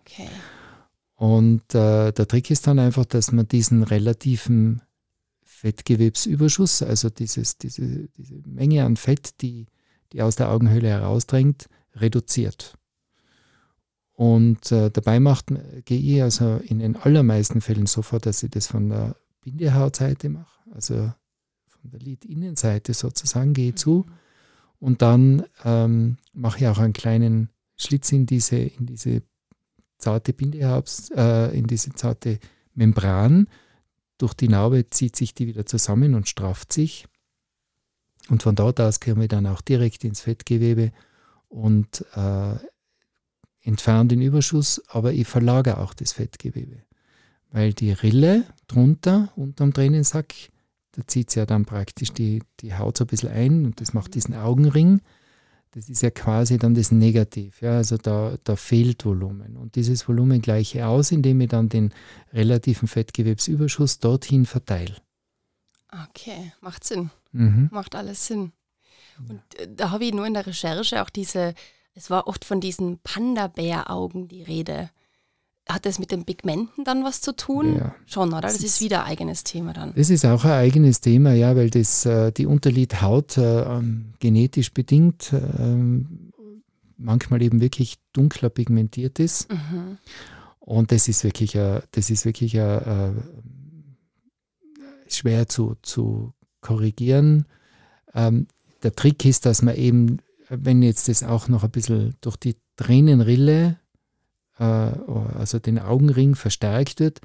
Okay. 0.00 0.28
Und 1.16 1.74
äh, 1.74 2.12
der 2.12 2.28
Trick 2.28 2.50
ist 2.50 2.68
dann 2.68 2.78
einfach, 2.78 3.04
dass 3.04 3.32
man 3.32 3.48
diesen 3.48 3.82
relativen 3.82 4.82
Fettgewebsüberschuss, 5.42 6.82
also 6.82 7.10
dieses, 7.10 7.58
diese, 7.58 8.08
diese 8.16 8.34
Menge 8.46 8.84
an 8.84 8.96
Fett, 8.96 9.40
die, 9.40 9.66
die 10.12 10.22
aus 10.22 10.36
der 10.36 10.50
Augenhöhle 10.50 10.88
herausdrängt, 10.88 11.68
reduziert. 11.96 12.75
Und 14.16 14.72
äh, 14.72 14.90
dabei 14.90 15.20
macht, 15.20 15.52
gehe 15.84 16.16
ich 16.16 16.22
also 16.22 16.56
in 16.56 16.78
den 16.78 16.96
allermeisten 16.96 17.60
Fällen 17.60 17.86
so 17.86 18.00
vor, 18.00 18.18
dass 18.18 18.42
ich 18.42 18.50
das 18.50 18.66
von 18.66 18.88
der 18.88 19.14
Bindehautseite 19.42 20.30
mache, 20.30 20.58
also 20.72 21.12
von 21.68 21.90
der 21.90 22.00
Lidinnenseite 22.00 22.94
sozusagen 22.94 23.52
gehe 23.52 23.68
ich 23.70 23.76
zu. 23.76 24.06
Und 24.80 25.02
dann 25.02 25.44
ähm, 25.64 26.16
mache 26.32 26.60
ich 26.60 26.66
auch 26.66 26.78
einen 26.78 26.94
kleinen 26.94 27.50
Schlitz 27.76 28.10
in 28.10 28.24
diese, 28.24 28.56
in 28.56 28.86
diese 28.86 29.22
zarte 29.98 30.32
Bindehaut, 30.32 30.90
äh, 31.14 31.56
in 31.56 31.66
diese 31.66 31.90
zarte 31.90 32.38
Membran, 32.74 33.48
durch 34.18 34.32
die 34.32 34.48
Narbe 34.48 34.88
zieht 34.88 35.14
sich 35.14 35.34
die 35.34 35.46
wieder 35.46 35.66
zusammen 35.66 36.14
und 36.14 36.26
strafft 36.26 36.72
sich. 36.72 37.06
Und 38.28 38.42
von 38.42 38.54
dort 38.54 38.80
aus 38.80 39.00
können 39.00 39.20
wir 39.20 39.28
dann 39.28 39.46
auch 39.46 39.60
direkt 39.60 40.04
ins 40.04 40.22
Fettgewebe 40.22 40.92
und 41.48 42.04
äh, 42.14 42.54
entfernen 43.66 44.08
den 44.08 44.22
Überschuss, 44.22 44.82
aber 44.88 45.12
ich 45.12 45.26
verlagere 45.26 45.78
auch 45.78 45.94
das 45.94 46.12
Fettgewebe. 46.12 46.82
Weil 47.50 47.72
die 47.72 47.92
Rille 47.92 48.44
drunter, 48.68 49.32
unterm 49.36 49.72
Tränensack, 49.72 50.34
da 50.92 51.06
zieht 51.06 51.30
sie 51.30 51.40
ja 51.40 51.46
dann 51.46 51.64
praktisch 51.64 52.12
die, 52.12 52.42
die 52.60 52.74
Haut 52.74 52.96
so 52.96 53.04
ein 53.04 53.08
bisschen 53.08 53.30
ein 53.30 53.66
und 53.66 53.80
das 53.80 53.92
macht 53.92 54.14
diesen 54.14 54.34
Augenring. 54.34 55.00
Das 55.72 55.90
ist 55.90 56.02
ja 56.02 56.10
quasi 56.10 56.58
dann 56.58 56.74
das 56.74 56.90
Negativ. 56.90 57.60
Ja? 57.60 57.76
Also 57.76 57.98
da, 57.98 58.36
da 58.44 58.56
fehlt 58.56 59.04
Volumen. 59.04 59.56
Und 59.56 59.74
dieses 59.74 60.08
Volumen 60.08 60.40
gleiche 60.40 60.78
ich 60.78 60.84
aus, 60.84 61.12
indem 61.12 61.40
ich 61.42 61.48
dann 61.48 61.68
den 61.68 61.92
relativen 62.32 62.88
Fettgewebsüberschuss 62.88 63.98
dorthin 63.98 64.46
verteile. 64.46 64.96
Okay, 66.08 66.52
macht 66.60 66.84
Sinn. 66.84 67.10
Mhm. 67.32 67.68
Macht 67.70 67.94
alles 67.94 68.26
Sinn. 68.26 68.52
Und 69.28 69.42
äh, 69.58 69.68
da 69.74 69.90
habe 69.90 70.04
ich 70.04 70.14
nur 70.14 70.26
in 70.26 70.34
der 70.34 70.46
Recherche 70.46 71.02
auch 71.02 71.10
diese, 71.10 71.54
es 71.96 72.10
war 72.10 72.28
oft 72.28 72.44
von 72.44 72.60
diesen 72.60 72.98
Panda-Bär-Augen 72.98 74.28
die 74.28 74.42
Rede. 74.42 74.90
Hat 75.68 75.86
das 75.86 75.98
mit 75.98 76.12
den 76.12 76.24
Pigmenten 76.24 76.84
dann 76.84 77.02
was 77.02 77.22
zu 77.22 77.34
tun? 77.34 77.76
Ja. 77.76 77.94
Schon, 78.04 78.28
oder? 78.28 78.42
Das, 78.42 78.54
das 78.54 78.62
ist 78.62 78.80
wieder 78.80 79.02
ein 79.04 79.10
eigenes 79.10 79.42
Thema 79.42 79.72
dann. 79.72 79.94
Das 79.96 80.10
ist 80.10 80.24
auch 80.24 80.44
ein 80.44 80.52
eigenes 80.52 81.00
Thema, 81.00 81.32
ja, 81.32 81.56
weil 81.56 81.70
das, 81.70 82.06
äh, 82.06 82.30
die 82.30 82.46
Unterlidhaut 82.46 83.38
äh, 83.38 83.62
ähm, 83.62 84.12
genetisch 84.20 84.72
bedingt 84.72 85.32
äh, 85.32 86.04
manchmal 86.98 87.42
eben 87.42 87.60
wirklich 87.60 87.96
dunkler 88.12 88.50
pigmentiert 88.50 89.18
ist. 89.18 89.50
Mhm. 89.50 89.98
Und 90.60 90.92
das 90.92 91.08
ist 91.08 91.24
wirklich, 91.24 91.58
a, 91.58 91.82
das 91.92 92.10
ist 92.10 92.26
wirklich 92.26 92.60
a, 92.60 92.78
a, 92.78 93.14
schwer 95.08 95.48
zu, 95.48 95.76
zu 95.82 96.32
korrigieren. 96.60 97.46
Ähm, 98.14 98.46
der 98.82 98.94
Trick 98.94 99.24
ist, 99.24 99.46
dass 99.46 99.62
man 99.62 99.74
eben, 99.76 100.18
wenn 100.48 100.82
jetzt 100.82 101.08
das 101.08 101.22
auch 101.22 101.48
noch 101.48 101.64
ein 101.64 101.70
bisschen 101.70 102.14
durch 102.20 102.36
die 102.36 102.56
Tränenrille 102.76 103.78
äh, 104.58 104.62
also 104.62 105.58
den 105.58 105.78
Augenring 105.78 106.34
verstärkt 106.34 107.00
wird, 107.00 107.20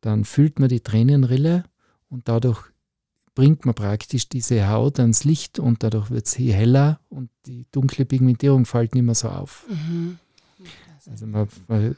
dann 0.00 0.24
füllt 0.24 0.58
man 0.58 0.68
die 0.68 0.80
Tränenrille 0.80 1.64
und 2.08 2.28
dadurch 2.28 2.60
bringt 3.34 3.66
man 3.66 3.74
praktisch 3.74 4.28
diese 4.28 4.68
Haut 4.68 4.98
ans 4.98 5.24
Licht 5.24 5.58
und 5.58 5.82
dadurch 5.82 6.10
wird 6.10 6.26
sie 6.26 6.52
heller 6.52 7.00
und 7.08 7.30
die 7.46 7.66
dunkle 7.70 8.04
Pigmentierung 8.04 8.64
fällt 8.64 8.94
nicht 8.94 9.04
mehr 9.04 9.14
so 9.14 9.28
auf. 9.28 9.66
Mhm. 9.68 10.18
Also 11.06 11.26
man, 11.26 11.48
man, 11.68 11.96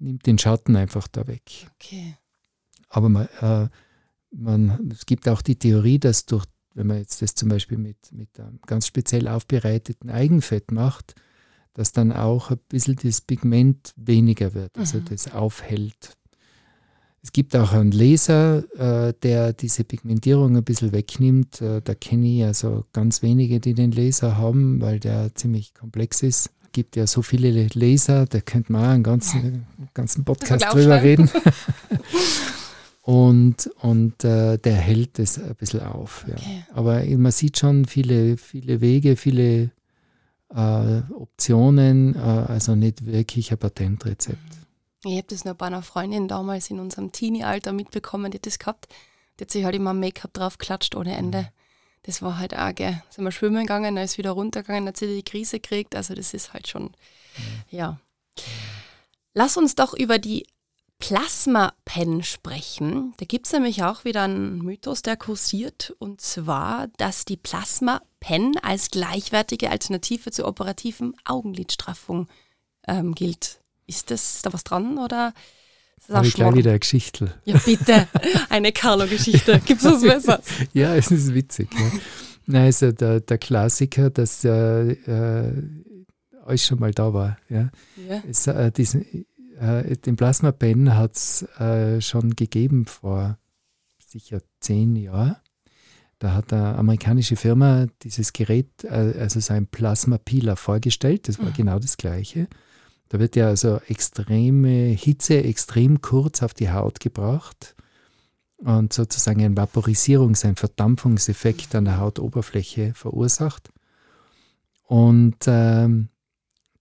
nimmt 0.00 0.26
den 0.26 0.38
Schatten 0.38 0.74
einfach 0.76 1.06
da 1.08 1.26
weg. 1.26 1.68
Okay. 1.74 2.16
Aber 2.88 3.08
man, 3.08 3.28
äh, 3.40 3.68
man, 4.30 4.90
es 4.90 5.06
gibt 5.06 5.28
auch 5.28 5.42
die 5.42 5.56
Theorie, 5.56 5.98
dass 5.98 6.26
durch, 6.26 6.44
wenn 6.74 6.86
man 6.86 6.98
jetzt 6.98 7.22
das 7.22 7.34
zum 7.34 7.48
Beispiel 7.48 7.78
mit, 7.78 8.12
mit 8.12 8.38
einem 8.38 8.58
ganz 8.66 8.86
speziell 8.86 9.28
aufbereiteten 9.28 10.10
Eigenfett 10.10 10.70
macht, 10.70 11.14
dass 11.74 11.92
dann 11.92 12.12
auch 12.12 12.50
ein 12.50 12.58
bisschen 12.68 12.96
das 13.02 13.20
Pigment 13.20 13.92
weniger 13.96 14.54
wird, 14.54 14.76
also 14.76 14.98
mhm. 14.98 15.06
das 15.06 15.32
aufhält. 15.32 16.16
Es 17.22 17.32
gibt 17.32 17.56
auch 17.56 17.72
einen 17.72 17.90
Laser, 17.90 18.64
äh, 19.08 19.14
der 19.22 19.54
diese 19.54 19.82
Pigmentierung 19.82 20.58
ein 20.58 20.62
bisschen 20.62 20.92
wegnimmt. 20.92 21.58
Äh, 21.62 21.80
da 21.80 21.94
kenne 21.94 22.26
ich 22.26 22.44
also 22.44 22.84
ganz 22.92 23.22
wenige, 23.22 23.60
die 23.60 23.72
den 23.72 23.92
Laser 23.92 24.36
haben, 24.36 24.82
weil 24.82 25.00
der 25.00 25.34
ziemlich 25.34 25.72
komplex 25.72 26.22
ist. 26.22 26.50
Es 26.64 26.72
gibt 26.72 26.96
ja 26.96 27.06
so 27.06 27.22
viele 27.22 27.68
Laser, 27.72 28.26
da 28.26 28.40
könnte 28.40 28.72
man 28.72 28.84
auch 28.84 28.88
einen 28.90 29.02
ganzen, 29.04 29.66
ganzen 29.94 30.24
Podcast 30.24 30.66
drüber 30.70 31.02
reden. 31.02 31.30
und 33.04 33.70
und 33.80 34.24
äh, 34.24 34.56
der 34.56 34.76
hält 34.76 35.18
es 35.18 35.38
ein 35.38 35.54
bisschen 35.56 35.82
auf. 35.82 36.24
Okay. 36.26 36.64
Ja. 36.66 36.74
Aber 36.74 37.04
man 37.04 37.32
sieht 37.32 37.58
schon 37.58 37.84
viele, 37.84 38.38
viele 38.38 38.80
Wege, 38.80 39.16
viele 39.16 39.70
äh, 40.48 41.02
Optionen, 41.12 42.14
äh, 42.14 42.18
also 42.18 42.74
nicht 42.74 43.04
wirklich 43.04 43.52
ein 43.52 43.58
Patentrezept. 43.58 44.38
Ich 45.04 45.18
habe 45.18 45.26
das 45.28 45.44
noch 45.44 45.54
bei 45.54 45.66
einer 45.66 45.82
Freundin 45.82 46.28
damals 46.28 46.70
in 46.70 46.80
unserem 46.80 47.12
Teenie-Alter 47.12 47.72
mitbekommen, 47.72 48.30
die 48.30 48.38
hat 48.38 48.46
das 48.46 48.58
gehabt. 48.58 48.88
Die 49.38 49.44
hat 49.44 49.50
sich 49.50 49.66
halt 49.66 49.74
immer 49.74 49.92
Make-up 49.92 50.32
drauf 50.32 50.56
klatscht 50.56 50.94
ohne 50.94 51.14
Ende. 51.14 51.42
Mhm. 51.42 51.48
Das 52.04 52.22
war 52.22 52.38
halt 52.38 52.56
auch, 52.56 52.74
gell. 52.74 53.02
Sind 53.10 53.24
wir 53.24 53.32
schwimmen 53.32 53.62
gegangen, 53.62 53.96
dann 53.96 54.04
ist 54.04 54.16
wieder 54.16 54.30
runtergegangen, 54.30 54.88
hat 54.88 54.96
sie 54.96 55.14
die 55.14 55.22
Krise 55.22 55.60
gekriegt. 55.60 55.94
Also 55.94 56.14
das 56.14 56.32
ist 56.32 56.54
halt 56.54 56.68
schon, 56.68 56.84
mhm. 56.84 56.92
ja. 57.68 58.00
Lass 59.34 59.58
uns 59.58 59.74
doch 59.74 59.92
über 59.92 60.18
die 60.18 60.46
Plasma-Pen 61.06 62.22
sprechen. 62.22 63.12
Da 63.18 63.26
gibt 63.26 63.44
es 63.44 63.52
nämlich 63.52 63.82
auch 63.82 64.06
wieder 64.06 64.22
einen 64.22 64.62
Mythos, 64.62 65.02
der 65.02 65.18
kursiert, 65.18 65.94
und 65.98 66.22
zwar, 66.22 66.88
dass 66.96 67.26
die 67.26 67.36
Plasma-Pen 67.36 68.56
als 68.62 68.90
gleichwertige 68.90 69.68
Alternative 69.68 70.30
zur 70.30 70.48
operativen 70.48 71.14
Augenlidstraffung 71.26 72.26
ähm, 72.88 73.14
gilt. 73.14 73.60
Ist, 73.86 74.10
das, 74.10 74.36
ist 74.36 74.46
da 74.46 74.54
was 74.54 74.64
dran 74.64 74.96
oder? 74.96 75.34
Habe 76.10 76.26
ich 76.26 76.32
gleich 76.32 76.54
wieder 76.54 76.70
eine 76.70 76.80
Geschichte. 76.80 77.34
Ja, 77.44 77.58
bitte. 77.58 78.08
Eine 78.48 78.72
Carlo-Geschichte. 78.72 79.60
Gibt 79.66 79.82
es 79.82 79.86
was 79.86 80.00
Besseres? 80.00 80.46
ja, 80.72 80.94
es 80.94 81.10
ist 81.10 81.34
witzig. 81.34 81.68
Ja. 81.74 81.92
Nein, 82.46 82.64
also 82.64 82.92
der, 82.92 83.20
der 83.20 83.38
Klassiker, 83.38 84.08
dass 84.08 84.42
äh, 84.44 84.92
äh, 84.92 85.52
alles 86.44 86.66
schon 86.66 86.78
mal 86.78 86.92
da 86.92 87.12
war. 87.12 87.36
Ja. 87.50 87.70
ja. 88.08 88.22
Es, 88.28 88.46
äh, 88.46 88.70
diesen, 88.70 89.26
äh, 89.58 89.96
den 89.96 90.16
Plasma 90.16 90.52
Pen 90.52 90.94
hat 90.96 91.14
es 91.14 91.42
äh, 91.58 92.00
schon 92.00 92.36
gegeben 92.36 92.86
vor 92.86 93.38
sicher 93.98 94.40
zehn 94.60 94.96
Jahren. 94.96 95.36
Da 96.18 96.32
hat 96.32 96.52
eine 96.52 96.76
amerikanische 96.76 97.36
Firma 97.36 97.86
dieses 98.02 98.32
Gerät, 98.32 98.84
äh, 98.84 99.14
also 99.18 99.40
sein 99.40 99.66
Plasma 99.66 100.18
Peeler 100.18 100.56
vorgestellt. 100.56 101.28
Das 101.28 101.38
war 101.38 101.50
mhm. 101.50 101.54
genau 101.54 101.78
das 101.78 101.96
Gleiche. 101.96 102.48
Da 103.08 103.18
wird 103.18 103.36
ja 103.36 103.48
also 103.48 103.80
extreme 103.88 104.88
Hitze 104.92 105.42
extrem 105.44 106.00
kurz 106.00 106.42
auf 106.42 106.54
die 106.54 106.70
Haut 106.70 107.00
gebracht 107.00 107.74
und 108.56 108.92
sozusagen 108.92 109.44
ein 109.44 109.56
Vaporisierungs-, 109.56 110.46
ein 110.46 110.56
Verdampfungseffekt 110.56 111.74
an 111.74 111.84
der 111.84 111.98
Hautoberfläche 111.98 112.94
verursacht. 112.94 113.70
Und 114.86 115.36
ähm, 115.46 116.08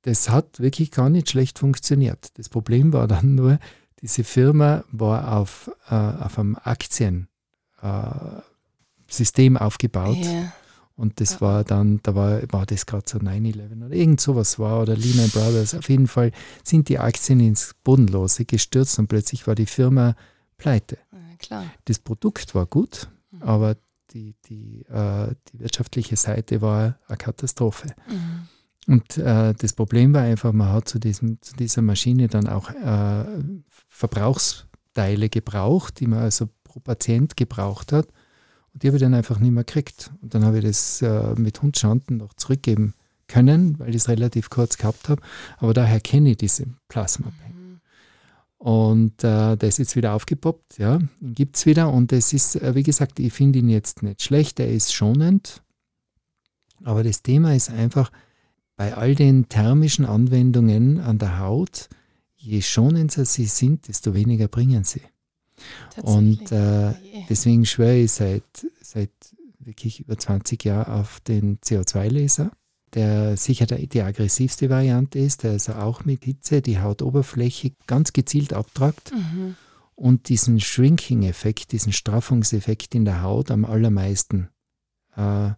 das 0.03 0.29
hat 0.29 0.59
wirklich 0.59 0.91
gar 0.91 1.09
nicht 1.09 1.29
schlecht 1.29 1.59
funktioniert. 1.59 2.37
Das 2.37 2.49
Problem 2.49 2.93
war 2.93 3.07
dann 3.07 3.35
nur, 3.35 3.59
diese 4.01 4.23
Firma 4.23 4.83
war 4.91 5.37
auf, 5.37 5.71
äh, 5.89 5.95
auf 5.95 6.37
einem 6.37 6.55
Aktiensystem 6.61 7.27
äh, 9.55 9.59
aufgebaut. 9.59 10.17
Yeah. 10.17 10.53
Und 10.95 11.19
das 11.19 11.41
war 11.41 11.63
dann, 11.63 12.01
da 12.03 12.13
war, 12.13 12.41
war 12.51 12.65
das 12.67 12.85
gerade 12.85 13.05
so 13.09 13.17
9-11 13.17 13.85
oder 13.85 13.95
irgend 13.95 14.21
sowas 14.21 14.59
war 14.59 14.81
oder 14.81 14.95
Lehman 14.95 15.29
Brothers. 15.29 15.73
Auf 15.73 15.89
jeden 15.89 16.07
Fall 16.07 16.31
sind 16.63 16.87
die 16.87 16.99
Aktien 16.99 17.39
ins 17.39 17.73
Bodenlose 17.83 18.45
gestürzt 18.45 18.99
und 18.99 19.07
plötzlich 19.07 19.47
war 19.47 19.55
die 19.55 19.65
Firma 19.65 20.15
pleite. 20.57 20.99
Ja, 21.49 21.65
das 21.85 21.99
Produkt 21.99 22.55
war 22.55 22.65
gut, 22.65 23.09
mhm. 23.31 23.41
aber 23.41 23.75
die, 24.11 24.35
die, 24.45 24.81
äh, 24.83 25.33
die 25.51 25.59
wirtschaftliche 25.59 26.15
Seite 26.15 26.61
war 26.61 26.99
eine 27.07 27.17
Katastrophe. 27.17 27.95
Mhm. 28.07 28.47
Und 28.87 29.17
äh, 29.17 29.53
das 29.53 29.73
Problem 29.73 30.13
war 30.13 30.23
einfach, 30.23 30.51
man 30.51 30.69
hat 30.69 30.89
zu, 30.89 30.99
diesem, 30.99 31.41
zu 31.41 31.55
dieser 31.55 31.81
Maschine 31.81 32.27
dann 32.27 32.47
auch 32.47 32.69
äh, 32.69 33.25
Verbrauchsteile 33.87 35.29
gebraucht, 35.29 35.99
die 35.99 36.07
man 36.07 36.19
also 36.19 36.49
pro 36.63 36.79
Patient 36.79 37.37
gebraucht 37.37 37.91
hat. 37.93 38.07
Und 38.73 38.83
die 38.83 38.87
habe 38.87 38.97
ich 38.97 39.03
dann 39.03 39.13
einfach 39.13 39.39
nicht 39.39 39.51
mehr 39.51 39.63
gekriegt. 39.63 40.11
Und 40.21 40.33
dann 40.33 40.43
habe 40.43 40.57
ich 40.57 40.65
das 40.65 41.01
äh, 41.01 41.33
mit 41.35 41.61
Hundschanden 41.61 42.17
noch 42.17 42.33
zurückgeben 42.33 42.93
können, 43.27 43.79
weil 43.79 43.89
ich 43.89 43.97
es 43.97 44.09
relativ 44.09 44.49
kurz 44.49 44.77
gehabt 44.77 45.09
habe. 45.09 45.21
Aber 45.57 45.73
daher 45.73 45.99
kenne 45.99 46.31
ich 46.31 46.37
diese 46.37 46.65
Plasma 46.87 47.27
Mhm. 47.27 47.79
Und 48.57 49.23
äh, 49.23 49.55
der 49.55 49.69
ist 49.69 49.79
jetzt 49.79 49.95
wieder 49.95 50.13
aufgepoppt, 50.13 50.77
ja, 50.77 50.99
gibt 51.21 51.57
es 51.57 51.65
wieder. 51.65 51.91
Und 51.91 52.11
es 52.11 52.33
ist, 52.33 52.55
äh, 52.55 52.75
wie 52.75 52.83
gesagt, 52.83 53.19
ich 53.19 53.33
finde 53.33 53.59
ihn 53.59 53.69
jetzt 53.69 54.03
nicht 54.03 54.21
schlecht, 54.21 54.59
er 54.59 54.71
ist 54.71 54.93
schonend. 54.93 55.61
Aber 56.83 57.03
das 57.03 57.21
Thema 57.21 57.55
ist 57.55 57.69
einfach, 57.69 58.11
bei 58.75 58.95
all 58.95 59.15
den 59.15 59.49
thermischen 59.49 60.05
Anwendungen 60.05 60.99
an 60.99 61.19
der 61.19 61.39
Haut, 61.39 61.89
je 62.35 62.61
schonender 62.61 63.25
sie 63.25 63.45
sind, 63.45 63.87
desto 63.87 64.13
weniger 64.13 64.47
bringen 64.47 64.83
sie. 64.83 65.01
Und 66.01 66.51
äh, 66.51 66.93
deswegen 67.29 67.65
schwöre 67.65 67.97
ich 67.97 68.11
seit, 68.11 68.43
seit 68.81 69.11
wirklich 69.59 69.99
über 69.99 70.17
20 70.17 70.63
Jahren 70.63 70.91
auf 70.91 71.19
den 71.21 71.59
CO2-Laser, 71.59 72.51
der 72.93 73.37
sicher 73.37 73.65
der, 73.65 73.79
die 73.79 74.01
aggressivste 74.01 74.69
Variante 74.69 75.19
ist, 75.19 75.43
der 75.43 75.51
also 75.51 75.73
auch 75.73 76.05
mit 76.05 76.25
Hitze 76.25 76.61
die 76.61 76.79
Hautoberfläche 76.79 77.71
ganz 77.87 78.13
gezielt 78.13 78.53
abtragt 78.53 79.11
mhm. 79.13 79.55
und 79.95 80.29
diesen 80.29 80.59
Shrinking-Effekt, 80.59 81.71
diesen 81.71 81.93
Straffungseffekt 81.93 82.93
in 82.95 83.05
der 83.05 83.21
Haut 83.21 83.51
am 83.51 83.65
allermeisten 83.65 84.49
äh, 85.15 85.51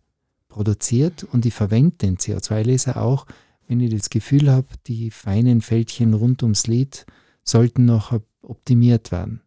produziert 0.56 1.26
und 1.26 1.46
ich 1.46 1.54
verwende 1.54 1.98
den 1.98 2.18
CO2-Laser 2.18 3.02
auch, 3.02 3.26
wenn 3.68 3.82
ich 3.82 3.94
das 3.94 4.10
Gefühl 4.10 4.50
habe, 4.50 4.68
die 4.88 5.12
feinen 5.12 5.60
Fältchen 5.60 6.14
rund 6.14 6.44
ums 6.44 6.66
Lid 6.66 7.06
sollten 7.44 7.84
noch 7.84 8.18
optimiert 8.42 9.12
werden. 9.12 9.42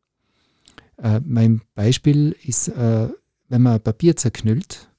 Äh, 1.03 1.21
mein 1.25 1.62
Beispiel 1.75 2.37
ist, 2.45 2.69
äh, 2.69 3.09
wenn 3.49 3.62
man 3.62 3.81
Papier 3.81 4.17
zerknüllt 4.17 4.91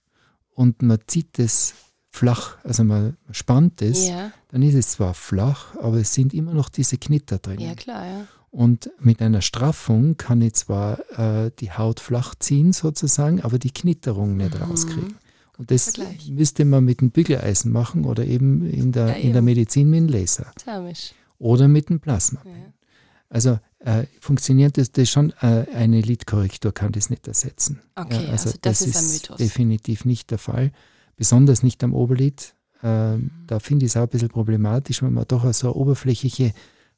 und 0.56 0.82
man 0.82 0.98
zieht 1.06 1.38
es 1.38 1.76
flach, 2.10 2.58
also 2.64 2.84
man 2.84 3.16
spannt 3.30 3.84
es, 3.84 4.08
ja. 4.08 4.32
dann 4.48 4.64
ist 4.64 4.74
es 4.74 4.90
zwar 4.94 5.14
flach, 5.14 5.76
aber 5.76 5.98
es 5.98 6.12
sind 6.16 6.34
immer 6.34 6.56
noch 6.56 6.70
diese 6.70 6.98
Knitter 6.98 7.38
drin. 7.38 7.60
Ja, 7.60 7.76
klar, 7.76 8.04
ja. 8.04 8.28
Und 8.50 8.90
mit 9.00 9.22
einer 9.22 9.42
Straffung 9.44 10.18
kann 10.18 10.42
ich 10.42 10.56
zwar 10.56 10.98
äh, 11.20 11.52
die 11.60 11.72
Haut 11.72 12.00
flach 12.00 12.34
ziehen 12.34 12.74
sozusagen, 12.74 13.42
aber 13.42 13.60
die 13.60 13.70
Knitterung 13.70 14.38
nicht 14.38 14.56
Mhm. 14.56 14.64
rauskriegen. 14.64 15.16
Und 15.60 15.70
das 15.70 15.92
Vergleich. 15.92 16.30
müsste 16.30 16.66
man 16.66 16.84
mit 16.86 17.02
einem 17.02 17.12
Bügeleisen 17.12 17.72
machen 17.72 18.06
oder 18.06 18.26
eben 18.26 18.66
in 18.66 18.92
der, 18.92 19.10
Ja, 19.10 19.14
in 19.14 19.34
der. 19.34 19.42
Medizin 19.44 19.90
mit 19.90 19.98
einem 19.98 20.08
Laser 20.10 20.52
Thermisch. 20.56 21.14
oder 21.38 21.68
mit 21.68 21.90
einem 21.90 22.00
Plasma. 22.00 22.42
Ja. 22.46 22.52
Also 23.30 23.60
äh, 23.80 24.06
funktioniert 24.20 24.78
das, 24.80 24.92
das 24.92 25.08
schon, 25.10 25.32
äh, 25.42 25.66
eine 25.76 26.02
Lidkorrektur 26.02 26.74
kann 26.74 26.92
das 26.94 27.12
nicht 27.12 27.28
ersetzen. 27.28 27.82
Okay, 27.96 28.24
Ja, 28.26 28.32
also, 28.32 28.52
das, 28.62 28.82
ist 28.82 28.96
ein 28.98 29.08
Mythos. 29.14 29.38
definitiv 29.38 30.06
nicht 30.06 30.32
der 30.32 30.40
Fall. 30.40 30.72
Besonders 31.16 31.62
nicht 31.62 31.84
am 31.84 31.94
Oberlid. 31.94 32.56
Äh, 32.82 33.18
Mhm. 33.18 33.32
Da 33.46 33.60
finde 33.60 33.86
ich 33.86 33.92
es 33.92 33.98
auch 33.98 34.04
ein 34.04 34.08
bisschen 34.10 34.30
problematisch, 34.30 35.04
wenn 35.04 35.12
man 35.14 35.26
doch 35.28 35.52
so 35.54 35.68
eine 35.68 35.74
oberflächliche 35.76 36.54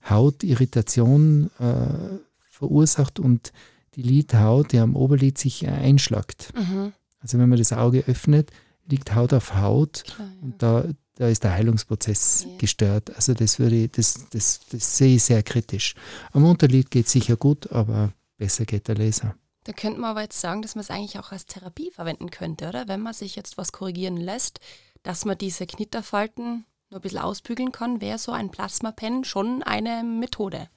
Hautirritation 0.08 1.50
äh, 1.60 2.20
verursacht 2.50 3.20
und 3.20 3.52
die 3.96 4.02
Lidhaut, 4.04 4.72
die 4.72 4.80
am 4.80 4.96
Oberlid 4.96 5.38
sich 5.38 5.68
einschlagt. 5.68 6.54
Mhm. 6.56 6.94
Also 7.22 7.38
wenn 7.40 7.50
man 7.50 7.58
das 7.60 7.72
Auge 7.74 8.04
öffnet, 8.08 8.52
liegt 8.90 9.14
Haut 9.16 9.34
auf 9.34 9.56
Haut 9.56 10.04
Klar, 10.04 10.28
ja. 10.28 10.42
und 10.42 10.62
da, 10.62 10.86
da 11.16 11.28
ist 11.28 11.44
der 11.44 11.54
Heilungsprozess 11.54 12.46
Ja. 12.50 12.58
gestört. 12.58 13.16
Also 13.16 13.34
das 13.34 13.60
würde 13.60 13.76
ich, 13.76 13.92
das, 13.92 14.26
das, 14.32 14.60
das 14.72 14.98
sehe 14.98 15.16
ich 15.16 15.24
sehr 15.24 15.44
kritisch. 15.44 15.96
Am 16.34 16.44
Unterlid 16.46 16.92
geht 16.92 17.06
es 17.06 17.12
sicher 17.12 17.36
gut, 17.38 17.72
aber 17.72 18.12
besser 18.38 18.66
geht 18.66 18.88
der 18.88 18.96
Laser. 18.96 19.36
Da 19.64 19.74
könnte 19.74 20.00
man 20.00 20.12
aber 20.12 20.24
jetzt 20.24 20.42
sagen, 20.42 20.64
dass 20.64 20.74
man 20.74 20.82
es 20.82 20.90
eigentlich 20.90 21.20
auch 21.20 21.32
als 21.32 21.46
Therapie 21.46 21.92
verwenden 21.92 22.32
könnte, 22.32 22.68
oder? 22.68 22.88
Wenn 22.88 23.02
man 23.02 23.14
sich 23.14 23.36
jetzt 23.36 23.58
was 23.60 23.72
korrigieren 23.72 24.18
lässt, 24.18 24.60
dass 25.04 25.24
man 25.26 25.38
diese 25.38 25.68
Knitterfalten 25.68 26.66
nur 26.90 27.00
ein 27.00 27.02
bisschen 27.02 27.20
ausbügeln 27.20 27.72
kann, 27.72 28.02
wäre 28.02 28.18
so 28.18 28.32
ein 28.32 28.50
Plasmapen 28.50 29.24
schon 29.24 29.62
eine 29.64 30.04
Methode. 30.04 30.68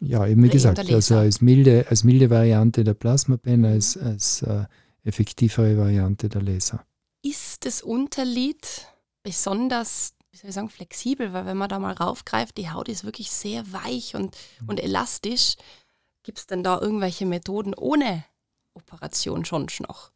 Ja, 0.00 0.24
eben 0.26 0.40
wie 0.42 0.46
Oder 0.46 0.52
gesagt, 0.54 0.78
also 0.78 1.16
als 1.16 1.40
milde, 1.40 1.86
als 1.90 2.04
milde 2.04 2.30
Variante 2.30 2.84
der 2.84 2.94
Plasmapen, 2.94 3.64
als, 3.64 3.96
als 3.96 4.42
äh, 4.42 4.64
effektivere 5.04 5.76
Variante 5.76 6.28
der 6.28 6.42
Laser. 6.42 6.84
Ist 7.22 7.64
das 7.66 7.82
Unterlid 7.82 8.86
besonders, 9.22 10.14
wie 10.30 10.36
soll 10.38 10.48
ich 10.50 10.54
sagen, 10.54 10.70
flexibel? 10.70 11.32
Weil 11.32 11.46
wenn 11.46 11.56
man 11.56 11.68
da 11.68 11.78
mal 11.78 11.94
raufgreift, 11.94 12.56
die 12.58 12.70
Haut 12.70 12.88
ist 12.88 13.04
wirklich 13.04 13.30
sehr 13.30 13.72
weich 13.72 14.14
und, 14.14 14.36
Mhm. 14.60 14.68
und 14.68 14.80
elastisch. 14.80 15.56
Gibt 16.22 16.38
es 16.38 16.46
denn 16.46 16.62
da 16.62 16.78
irgendwelche 16.80 17.26
Methoden 17.26 17.74
ohne 17.74 18.24
Operation 18.74 19.44
schon 19.44 19.66
noch? 19.88 20.10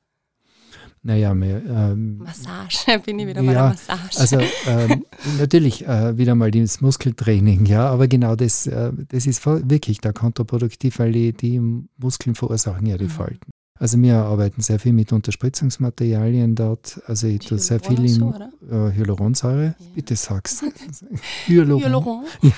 Naja, 1.04 1.34
mehr, 1.34 1.56
ähm, 1.64 2.18
Massage, 2.18 2.98
bin 3.04 3.18
ich 3.18 3.26
wieder 3.26 3.42
bei 3.42 3.52
Ja, 3.52 3.68
der 3.68 3.68
Massage. 3.70 4.20
also 4.20 4.38
ähm, 4.66 5.04
natürlich 5.38 5.84
äh, 5.86 6.16
wieder 6.16 6.34
mal 6.36 6.50
das 6.52 6.80
Muskeltraining, 6.80 7.66
ja, 7.66 7.88
aber 7.88 8.06
genau 8.06 8.36
das, 8.36 8.66
äh, 8.68 8.92
das 9.08 9.26
ist 9.26 9.44
wirklich 9.44 10.00
da 10.00 10.12
kontraproduktiv, 10.12 11.00
weil 11.00 11.10
die, 11.12 11.32
die 11.32 11.58
Muskeln 11.98 12.36
verursachen 12.36 12.86
ja 12.86 12.96
die 12.98 13.04
Mhm. 13.06 13.10
Falten. 13.10 13.50
Also 13.78 14.00
wir 14.00 14.16
arbeiten 14.18 14.60
sehr 14.62 14.78
viel 14.78 14.92
mit 14.92 15.12
Unterspritzungsmaterialien 15.12 16.54
dort. 16.54 17.00
Also 17.06 17.26
ich 17.26 17.40
tue 17.40 17.58
sehr 17.58 17.80
viel 17.80 18.04
in 18.04 18.32
äh, 18.70 18.92
Hyaluronsäure. 18.92 19.74
Ja. 19.78 19.86
Bitte 19.94 20.14
sag's. 20.14 20.62
Hyaluron. 21.46 21.82
Hyaluron. 21.82 22.24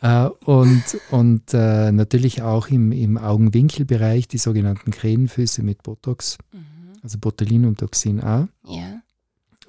Äh, 0.00 0.28
und 0.44 0.82
und 1.10 1.54
äh, 1.54 1.90
natürlich 1.90 2.42
auch 2.42 2.68
im, 2.68 2.92
im 2.92 3.16
Augenwinkelbereich 3.16 4.28
die 4.28 4.36
sogenannten 4.36 4.90
Krähenfüße 4.90 5.62
mit 5.62 5.82
Botox, 5.82 6.36
Mhm. 6.52 6.60
also 7.02 7.16
Botulinumtoxin 7.18 8.20
A. 8.22 8.48
Ja. 8.66 9.00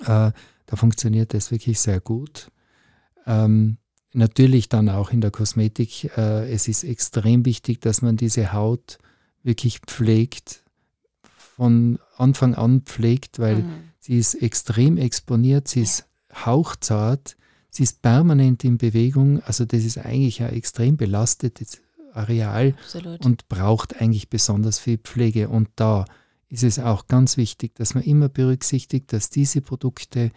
Äh, 0.01 0.31
da 0.65 0.75
funktioniert 0.75 1.33
das 1.33 1.51
wirklich 1.51 1.79
sehr 1.79 2.01
gut. 2.01 2.51
Ähm, 3.25 3.77
natürlich 4.11 4.67
dann 4.67 4.89
auch 4.89 5.11
in 5.11 5.21
der 5.21 5.31
Kosmetik. 5.31 6.11
Äh, 6.17 6.51
es 6.51 6.67
ist 6.67 6.83
extrem 6.83 7.45
wichtig, 7.45 7.79
dass 7.79 8.01
man 8.01 8.17
diese 8.17 8.51
Haut 8.51 8.97
wirklich 9.45 9.79
pflegt, 9.87 10.63
von 11.23 11.99
Anfang 12.17 12.55
an 12.55 12.81
pflegt, 12.81 13.39
weil 13.39 13.57
Mhm. 13.63 13.71
sie 13.99 14.17
ist 14.17 14.35
extrem 14.35 14.97
exponiert, 14.97 15.67
sie 15.69 15.81
ist 15.81 16.05
hauchzart, 16.33 17.37
sie 17.69 17.83
ist 17.83 18.01
permanent 18.01 18.63
in 18.65 18.77
Bewegung. 18.77 19.41
Also 19.43 19.63
das 19.63 19.83
ist 19.85 19.97
eigentlich 19.97 20.41
ein 20.43 20.53
extrem 20.53 20.97
belastetes 20.97 21.79
Areal 22.13 22.73
Absolut. 22.81 23.25
und 23.25 23.47
braucht 23.47 24.01
eigentlich 24.01 24.29
besonders 24.29 24.79
viel 24.79 24.97
Pflege. 24.97 25.47
Und 25.49 25.69
da 25.75 26.05
ist 26.49 26.63
es 26.63 26.79
auch 26.79 27.07
ganz 27.07 27.37
wichtig, 27.37 27.75
dass 27.75 27.95
man 27.95 28.03
immer 28.03 28.27
berücksichtigt, 28.29 29.13
dass 29.13 29.29
diese 29.29 29.61
Produkte 29.61 30.31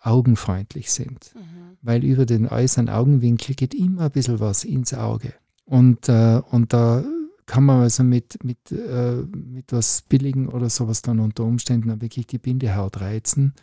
augenfreundlich 0.00 0.90
sind. 0.90 1.32
Mhm. 1.34 1.76
Weil 1.82 2.04
über 2.04 2.26
den 2.26 2.46
äußeren 2.48 2.88
Augenwinkel 2.88 3.54
geht 3.54 3.74
immer 3.74 4.02
ein 4.04 4.10
bisschen 4.10 4.40
was 4.40 4.64
ins 4.64 4.92
Auge. 4.94 5.34
Und, 5.64 6.08
äh, 6.08 6.40
und 6.50 6.72
da 6.72 7.04
kann 7.50 7.64
man 7.64 7.82
also 7.82 8.04
mit, 8.04 8.44
mit, 8.44 8.70
äh, 8.70 9.24
mit 9.34 9.72
was 9.72 10.02
Billigen 10.02 10.46
oder 10.48 10.70
sowas 10.70 11.02
dann 11.02 11.18
unter 11.18 11.42
Umständen 11.42 11.88
dann 11.88 12.00
wirklich 12.00 12.28
die 12.28 12.38
Bindehaut 12.38 13.00
reizen. 13.00 13.54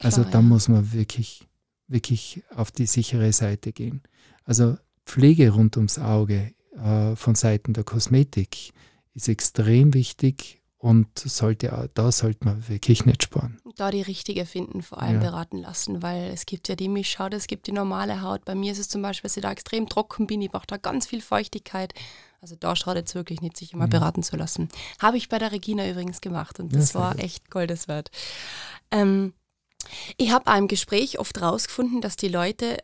Also 0.00 0.22
Klar, 0.22 0.32
da 0.32 0.38
ja. 0.40 0.42
muss 0.42 0.66
man 0.66 0.92
wirklich, 0.92 1.46
wirklich 1.86 2.42
auf 2.52 2.72
die 2.72 2.86
sichere 2.86 3.32
Seite 3.32 3.72
gehen. 3.72 4.02
Also 4.42 4.76
Pflege 5.06 5.50
rund 5.50 5.76
ums 5.76 6.00
Auge 6.00 6.52
äh, 6.82 7.14
von 7.14 7.36
Seiten 7.36 7.74
der 7.74 7.84
Kosmetik 7.84 8.72
ist 9.14 9.28
extrem 9.28 9.94
wichtig 9.94 10.60
und 10.76 11.16
sollte, 11.16 11.90
da 11.94 12.10
sollte 12.10 12.44
man 12.44 12.68
wirklich 12.68 13.06
nicht 13.06 13.22
sparen. 13.22 13.60
Da 13.76 13.92
die 13.92 14.02
richtige 14.02 14.46
finden, 14.46 14.82
vor 14.82 15.00
allem 15.00 15.22
Ja. 15.22 15.30
beraten 15.30 15.58
lassen, 15.58 16.02
weil 16.02 16.32
es 16.32 16.44
gibt 16.44 16.66
ja 16.68 16.74
die 16.74 16.88
Mischhaut, 16.88 17.34
es 17.34 17.46
gibt 17.46 17.68
die 17.68 17.72
normale 17.72 18.20
Haut. 18.20 18.44
Bei 18.44 18.56
mir 18.56 18.72
ist 18.72 18.80
es 18.80 18.88
zum 18.88 19.00
Beispiel, 19.02 19.28
dass 19.28 19.36
ich 19.36 19.42
da 19.44 19.52
extrem 19.52 19.88
trocken 19.88 20.26
bin, 20.26 20.42
ich 20.42 20.50
brauche 20.50 20.66
da 20.66 20.76
ganz 20.76 21.06
viel 21.06 21.20
Feuchtigkeit. 21.20 21.94
Also 22.40 22.54
da 22.56 22.76
schadet 22.76 23.08
es 23.08 23.14
wirklich 23.14 23.40
nicht, 23.40 23.56
sich 23.56 23.72
immer 23.72 23.86
Mhm. 23.86 23.90
beraten 23.90 24.22
zu 24.22 24.36
lassen. 24.36 24.68
Habe 25.00 25.16
ich 25.16 25.28
bei 25.28 25.38
der 25.38 25.50
Regina 25.52 25.88
übrigens 25.88 26.20
gemacht 26.20 26.60
und 26.60 26.72
Ja, 26.72 26.78
das 26.78 26.90
sehr 26.90 27.00
war 27.00 27.18
echt 27.18 27.50
Goldes 27.50 27.88
wert. 27.88 28.10
Ähm, 28.90 29.32
ich 30.16 30.30
habe 30.32 30.50
auch 30.50 30.56
im 30.56 30.68
Gespräch 30.68 31.18
oft 31.18 31.40
rausgefunden, 31.40 32.00
dass 32.00 32.16
die 32.16 32.28
Leute 32.28 32.78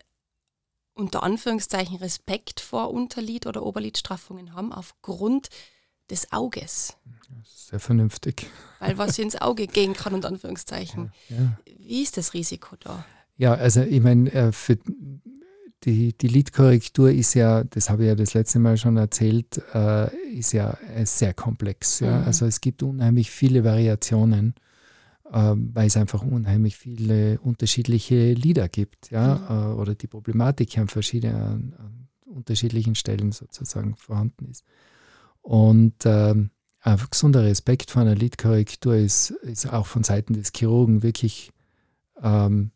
unter 0.94 1.22
Anführungszeichen 1.22 1.96
Respekt 1.96 2.60
vor 2.60 2.90
Unterlid- 2.92 3.46
oder 3.46 3.64
Oberlidstraffungen 3.64 4.54
haben 4.54 4.72
aufgrund 4.72 5.48
des 6.10 6.32
Auges. 6.32 6.96
Sehr 7.44 7.80
vernünftig. 7.80 8.46
Weil 8.78 8.96
was 8.98 9.18
ins 9.18 9.36
Auge 9.40 9.66
gehen 9.66 9.94
kann, 9.94 10.14
unter 10.14 10.28
Anführungszeichen. 10.28 11.12
Ja. 11.28 11.58
Wie 11.78 12.02
ist 12.02 12.16
das 12.16 12.34
Risiko 12.34 12.76
da? 12.78 13.04
Ja, 13.36 13.54
also 13.54 13.80
ich 13.82 14.00
meine, 14.00 14.30
äh, 14.32 14.52
für 14.52 14.78
die, 15.84 16.16
die 16.16 16.28
Lidkorrektur 16.28 17.10
ist 17.10 17.34
ja, 17.34 17.64
das 17.64 17.90
habe 17.90 18.04
ich 18.04 18.08
ja 18.08 18.14
das 18.14 18.34
letzte 18.34 18.58
Mal 18.58 18.76
schon 18.76 18.96
erzählt, 18.96 19.60
äh, 19.74 20.14
ist 20.28 20.52
ja 20.52 20.76
äh, 20.94 21.04
sehr 21.04 21.34
komplex. 21.34 22.00
Ja? 22.00 22.20
Mhm. 22.20 22.26
Also 22.26 22.46
es 22.46 22.60
gibt 22.60 22.82
unheimlich 22.82 23.30
viele 23.30 23.64
Variationen, 23.64 24.54
äh, 25.30 25.52
weil 25.54 25.86
es 25.86 25.96
einfach 25.96 26.22
unheimlich 26.22 26.76
viele 26.76 27.38
unterschiedliche 27.40 28.32
Lieder 28.32 28.68
gibt, 28.68 29.10
ja, 29.10 29.70
äh, 29.70 29.74
oder 29.74 29.94
die 29.94 30.06
Problematik 30.06 30.78
an 30.78 30.88
verschiedenen, 30.88 31.36
an, 31.42 31.74
an 31.78 32.08
unterschiedlichen 32.24 32.94
Stellen 32.94 33.32
sozusagen 33.32 33.94
vorhanden 33.96 34.46
ist. 34.50 34.64
Und 35.42 35.94
ähm, 36.06 36.50
ein 36.80 37.00
gesunder 37.10 37.42
Respekt 37.42 37.90
vor 37.90 38.02
einer 38.02 38.14
Lidkorrektur 38.14 38.96
ist, 38.96 39.30
ist 39.30 39.70
auch 39.72 39.86
von 39.86 40.04
Seiten 40.04 40.34
des 40.34 40.52
Chirurgen 40.54 41.02
wirklich 41.02 41.52
ähm, 42.22 42.70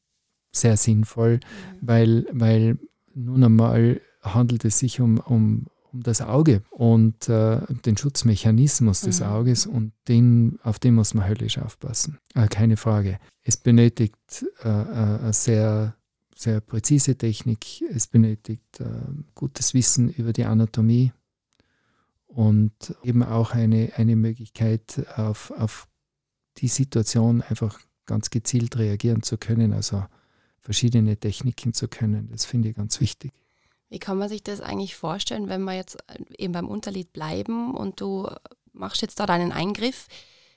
sehr 0.51 0.77
sinnvoll, 0.77 1.41
weil, 1.81 2.27
weil 2.33 2.79
nun 3.19 3.45
einmal 3.45 4.01
handelt 4.23 4.65
es 4.65 4.79
sich 4.79 5.01
um, 5.01 5.19
um, 5.19 5.67
um 5.93 6.03
das 6.03 6.23
Auge 6.23 6.63
und 6.71 7.29
äh, 7.29 7.61
den 7.85 7.97
Schutzmechanismus 7.97 9.01
des 9.01 9.21
Mhm. 9.21 9.27
Auges 9.27 9.67
und 9.67 9.93
den, 10.07 10.59
auf 10.63 10.79
den 10.79 10.95
muss 10.95 11.15
man 11.15 11.29
höllisch 11.29 11.59
aufpassen. 11.59 12.19
Äh, 12.35 12.49
keine 12.49 12.77
Frage. 12.77 13.19
Es 13.43 13.57
benötigt 13.57 14.47
äh, 14.63 14.69
äh, 14.69 15.19
eine 15.21 15.33
sehr, 15.33 15.97
sehr 16.37 16.61
präzise 16.61 17.17
Technik, 17.17 17.83
es 17.91 18.07
benötigt 18.07 18.81
äh, 18.81 18.85
gutes 19.35 19.75
Wissen 19.75 20.09
über 20.11 20.33
die 20.33 20.45
Anatomie 20.45 21.13
und 22.27 22.95
eben 23.03 23.23
auch 23.23 23.53
eine, 23.53 23.93
eine 23.97 24.15
Möglichkeit, 24.15 25.07
auf, 25.17 25.51
auf 25.53 25.89
die 26.59 26.69
Situation 26.69 27.43
einfach 27.43 27.81
ganz 28.07 28.31
gezielt 28.31 28.77
reagieren 28.79 29.23
zu 29.23 29.39
können, 29.39 29.73
also 29.73 30.05
verschiedene 30.69 31.17
Techniken 31.17 31.73
zu 31.73 31.89
können. 31.89 32.29
Das 32.31 32.45
finde 32.45 32.69
ich 32.69 32.77
ganz 32.77 33.01
wichtig. 33.01 33.33
Wie 33.89 33.99
kann 33.99 34.19
man 34.19 34.29
sich 34.29 34.43
das 34.43 34.61
eigentlich 34.61 34.97
vorstellen, 34.97 35.49
wenn 35.49 35.63
wir 35.65 35.73
jetzt 35.73 35.97
eben 36.37 36.53
beim 36.53 36.69
Unterlied 36.69 37.11
bleiben 37.15 37.75
und 37.75 38.03
du 38.03 38.29
machst 38.75 39.01
jetzt 39.01 39.19
da 39.19 39.25
deinen 39.25 39.51
Eingriff? 39.51 40.09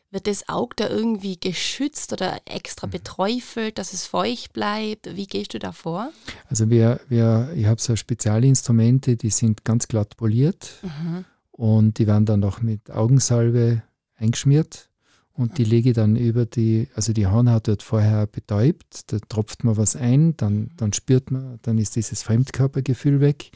Wird 0.10 0.28
das 0.28 0.50
Auge 0.50 0.76
da 0.76 0.90
irgendwie 0.90 1.40
geschützt 1.40 2.12
oder 2.12 2.42
extra 2.44 2.88
Mhm. 2.88 2.92
beträufelt, 2.92 3.78
dass 3.78 3.94
es 3.94 4.06
feucht 4.06 4.52
bleibt? 4.52 5.16
Wie 5.16 5.28
gehst 5.28 5.54
du 5.54 5.60
da 5.60 5.72
vor? 5.72 6.12
Also 6.50 6.70
wir, 6.70 7.00
wir, 7.08 7.54
ich 7.56 7.68
habe 7.68 7.80
so 7.80 7.96
Spezialinstrumente, 7.96 9.16
die 9.16 9.30
sind 9.30 9.64
ganz 9.64 9.88
glatt 9.88 10.18
poliert 10.18 10.74
Mhm. 10.84 11.24
und 11.52 12.00
die 12.00 12.08
werden 12.08 12.26
dann 12.26 12.42
noch 12.42 12.62
mit 12.62 12.92
Augensalbe 12.92 13.82
eingeschmiert 14.18 14.90
und 15.34 15.58
die 15.58 15.64
lege 15.64 15.90
ich 15.90 15.96
dann 15.96 16.16
über 16.16 16.46
die, 16.46 16.90
also 16.96 17.14
die 17.14 17.28
Hornhaut 17.28 17.68
wird 17.68 17.84
vorher 17.84 18.28
betäubt, 18.28 19.12
da 19.12 19.20
tropft 19.30 19.64
man 19.64 19.78
was 19.78 19.96
ein, 19.96 20.36
dann, 20.38 20.72
dann 20.78 20.94
spürt 20.94 21.32
man, 21.32 21.60
dann 21.62 21.78
ist 21.78 21.96
dieses 21.96 22.22
Fremdkörpergefühl 22.24 23.22
weg 23.22 23.52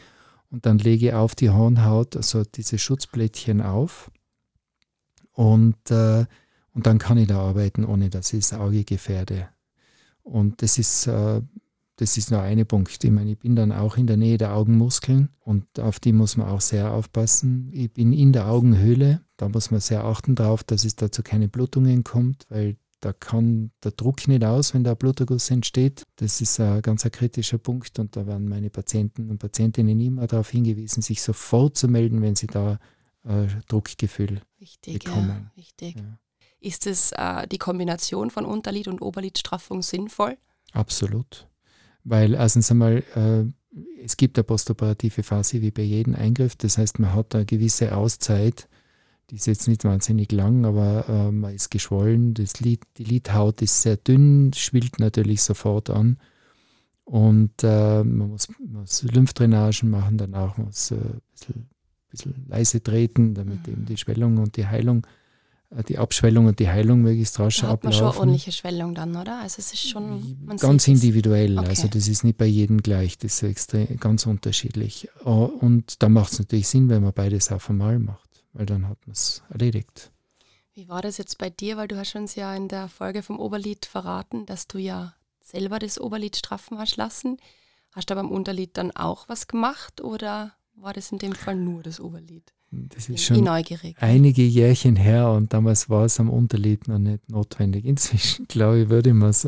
und 0.49 0.65
dann 0.65 0.77
lege 0.77 1.07
ich 1.07 1.13
auf 1.13 1.35
die 1.35 1.49
Hornhaut 1.49 2.15
also 2.15 2.43
diese 2.43 2.77
Schutzblättchen 2.77 3.61
auf 3.61 4.09
und, 5.33 5.91
äh, 5.91 6.25
und 6.73 6.87
dann 6.87 6.97
kann 6.97 7.17
ich 7.17 7.27
da 7.27 7.39
arbeiten, 7.39 7.85
ohne 7.85 8.09
dass 8.09 8.33
ich 8.33 8.47
das 8.47 8.57
Auge 8.57 8.83
gefährde. 8.83 9.49
Und 10.23 10.61
das 10.61 10.77
ist, 10.77 11.07
äh, 11.07 11.41
das 11.97 12.17
ist 12.17 12.31
nur 12.31 12.41
ein 12.41 12.65
Punkt. 12.65 13.03
Ich 13.03 13.11
meine, 13.11 13.31
ich 13.31 13.39
bin 13.39 13.55
dann 13.55 13.71
auch 13.71 13.97
in 13.97 14.07
der 14.07 14.17
Nähe 14.17 14.37
der 14.37 14.55
Augenmuskeln 14.55 15.29
und 15.39 15.79
auf 15.79 15.99
die 15.99 16.11
muss 16.11 16.35
man 16.37 16.47
auch 16.47 16.61
sehr 16.61 16.91
aufpassen. 16.91 17.69
Ich 17.71 17.91
bin 17.91 18.11
in 18.11 18.33
der 18.33 18.47
Augenhöhle, 18.47 19.21
da 19.37 19.47
muss 19.49 19.71
man 19.71 19.79
sehr 19.79 20.03
achten 20.03 20.35
darauf, 20.35 20.63
dass 20.63 20.83
es 20.83 20.95
dazu 20.95 21.23
keine 21.23 21.47
Blutungen 21.47 22.03
kommt, 22.03 22.45
weil 22.49 22.77
da 22.99 23.13
kann 23.13 23.71
der 23.83 23.91
Druck 23.91 24.27
nicht 24.27 24.43
aus, 24.43 24.73
wenn 24.73 24.83
der 24.83 24.95
Bluterguss 24.95 25.51
entsteht. 25.51 26.03
Das 26.15 26.41
ist 26.41 26.59
ein 26.59 26.81
ganz 26.81 27.05
ein 27.05 27.11
kritischer 27.11 27.59
Punkt 27.59 27.99
und 27.99 28.15
da 28.15 28.25
werden 28.25 28.49
meine 28.49 28.69
Patienten 28.69 29.29
und 29.29 29.37
Patientinnen 29.37 29.99
immer 29.99 30.27
darauf 30.27 30.49
hingewiesen, 30.49 31.01
sich 31.01 31.21
sofort 31.21 31.77
zu 31.77 31.87
melden, 31.87 32.21
wenn 32.21 32.35
sie 32.35 32.47
da 32.47 32.79
äh, 33.23 33.47
Druckgefühl 33.67 34.41
Richtig, 34.59 35.03
bekommen. 35.03 35.29
ja, 35.29 35.51
richtig. 35.57 35.95
Ja. 35.97 36.19
Ist 36.59 36.87
es 36.87 37.11
äh, 37.11 37.47
die 37.47 37.59
Kombination 37.59 38.31
von 38.31 38.45
Unterlid- 38.45 38.87
und 38.87 39.01
Oberlidstraffung 39.01 39.81
sinnvoll? 39.81 40.37
Absolut. 40.71 41.47
Weil 42.05 42.35
erstens 42.35 42.71
einmal, 42.71 43.03
äh, 43.15 43.43
es 44.01 44.15
gibt 44.15 44.37
eine 44.37 44.43
postoperative 44.43 45.23
Phase 45.23 45.61
wie 45.61 45.71
bei 45.71 45.81
jedem 45.81 46.15
Eingriff. 46.15 46.55
Das 46.55 46.77
heißt, 46.77 46.99
man 46.99 47.13
hat 47.13 47.35
eine 47.35 47.45
gewisse 47.45 47.97
Auszeit. 47.97 48.69
Die 49.31 49.35
ist 49.35 49.47
jetzt 49.47 49.67
nicht 49.67 49.83
wahnsinnig 49.83 50.31
lang, 50.31 50.65
aber 50.65 51.09
äh, 51.09 51.31
man 51.31 51.53
ist 51.53 51.71
geschwollen. 51.71 52.35
Das 52.35 52.59
Lid, 52.59 52.83
die 52.97 53.03
Lidhaut 53.03 53.61
ist 53.63 53.81
sehr 53.81 53.97
dünn, 53.97 54.53
schwillt 54.53 54.99
natürlich 54.99 55.41
sofort 55.41 55.89
an. 55.89 56.19
Und 57.05 57.63
äh, 57.63 58.03
man, 58.03 58.29
muss, 58.29 58.47
muss, 58.59 59.03
Lymphdrainagen 59.03 59.89
machen, 59.89 60.17
danach 60.17 60.57
muss 60.57 60.91
äh, 60.91 60.95
ein 60.95 61.21
bisschen, 61.31 61.69
bisschen, 62.09 62.45
leise 62.47 62.81
treten, 62.81 63.33
damit 63.33 63.67
eben 63.67 63.85
die 63.85 63.97
Schwellung 63.97 64.37
und 64.37 64.57
die 64.57 64.67
Heilung 64.67 65.05
die 65.83 65.97
Abschwellung 65.97 66.45
und 66.47 66.59
die 66.59 66.69
Heilung 66.69 67.01
möglichst 67.01 67.39
rasch 67.39 67.61
da 67.61 67.67
hat 67.67 67.73
ablaufen. 67.73 68.03
Man 68.03 68.13
schon 68.13 68.19
ordentliche 68.19 68.51
Schwellung 68.51 68.95
dann, 68.95 69.15
oder? 69.15 69.39
Also 69.39 69.59
es 69.59 69.73
ist 69.73 69.89
schon 69.89 70.37
ganz 70.57 70.87
individuell. 70.87 71.57
Okay. 71.57 71.69
Also 71.69 71.87
das 71.87 72.07
ist 72.07 72.23
nicht 72.23 72.37
bei 72.37 72.45
jedem 72.45 72.81
gleich. 72.81 73.17
Das 73.17 73.33
ist 73.33 73.43
extrem, 73.43 73.97
ganz 73.99 74.25
unterschiedlich. 74.25 75.09
Äh, 75.25 75.29
und 75.29 76.01
da 76.01 76.09
macht 76.09 76.33
es 76.33 76.39
natürlich 76.39 76.67
Sinn, 76.67 76.89
wenn 76.89 77.03
man 77.03 77.13
beides 77.13 77.51
auf 77.51 77.69
einmal 77.69 77.99
macht, 77.99 78.43
weil 78.53 78.65
dann 78.65 78.87
hat 78.87 78.97
man 79.05 79.13
es 79.13 79.43
erledigt. 79.49 80.11
Wie 80.73 80.89
war 80.89 81.01
das 81.01 81.17
jetzt 81.17 81.37
bei 81.37 81.49
dir? 81.49 81.77
Weil 81.77 81.87
du 81.87 81.97
hast 81.97 82.15
uns 82.15 82.35
ja 82.35 82.53
in 82.55 82.67
der 82.67 82.89
Folge 82.89 83.23
vom 83.23 83.39
Oberlied 83.39 83.85
verraten, 83.85 84.45
dass 84.45 84.67
du 84.67 84.77
ja 84.77 85.13
selber 85.41 85.79
das 85.79 85.99
Oberlied 85.99 86.35
straffen 86.35 86.77
hast 86.77 86.97
lassen. 86.97 87.37
Hast 87.91 88.09
du 88.09 88.15
beim 88.15 88.29
Unterlied 88.29 88.77
dann 88.77 88.91
auch 88.91 89.29
was 89.29 89.47
gemacht 89.47 90.01
oder 90.01 90.53
war 90.73 90.91
das 90.91 91.11
in 91.11 91.17
dem 91.17 91.33
Fall 91.33 91.55
nur 91.55 91.81
das 91.81 92.01
Oberlied? 92.01 92.54
Das 92.93 93.09
ist 93.09 93.23
schon 93.23 93.47
einige 93.47 94.43
Jährchen 94.43 94.95
her 94.95 95.31
und 95.31 95.53
damals 95.53 95.89
war 95.89 96.05
es 96.05 96.19
am 96.19 96.29
Unterlied 96.29 96.87
noch 96.87 96.99
nicht 96.99 97.29
notwendig. 97.29 97.85
Inzwischen, 97.85 98.45
glaube 98.47 98.81
ich, 98.81 98.89
würde 98.89 99.13
man 99.13 99.29
es 99.29 99.47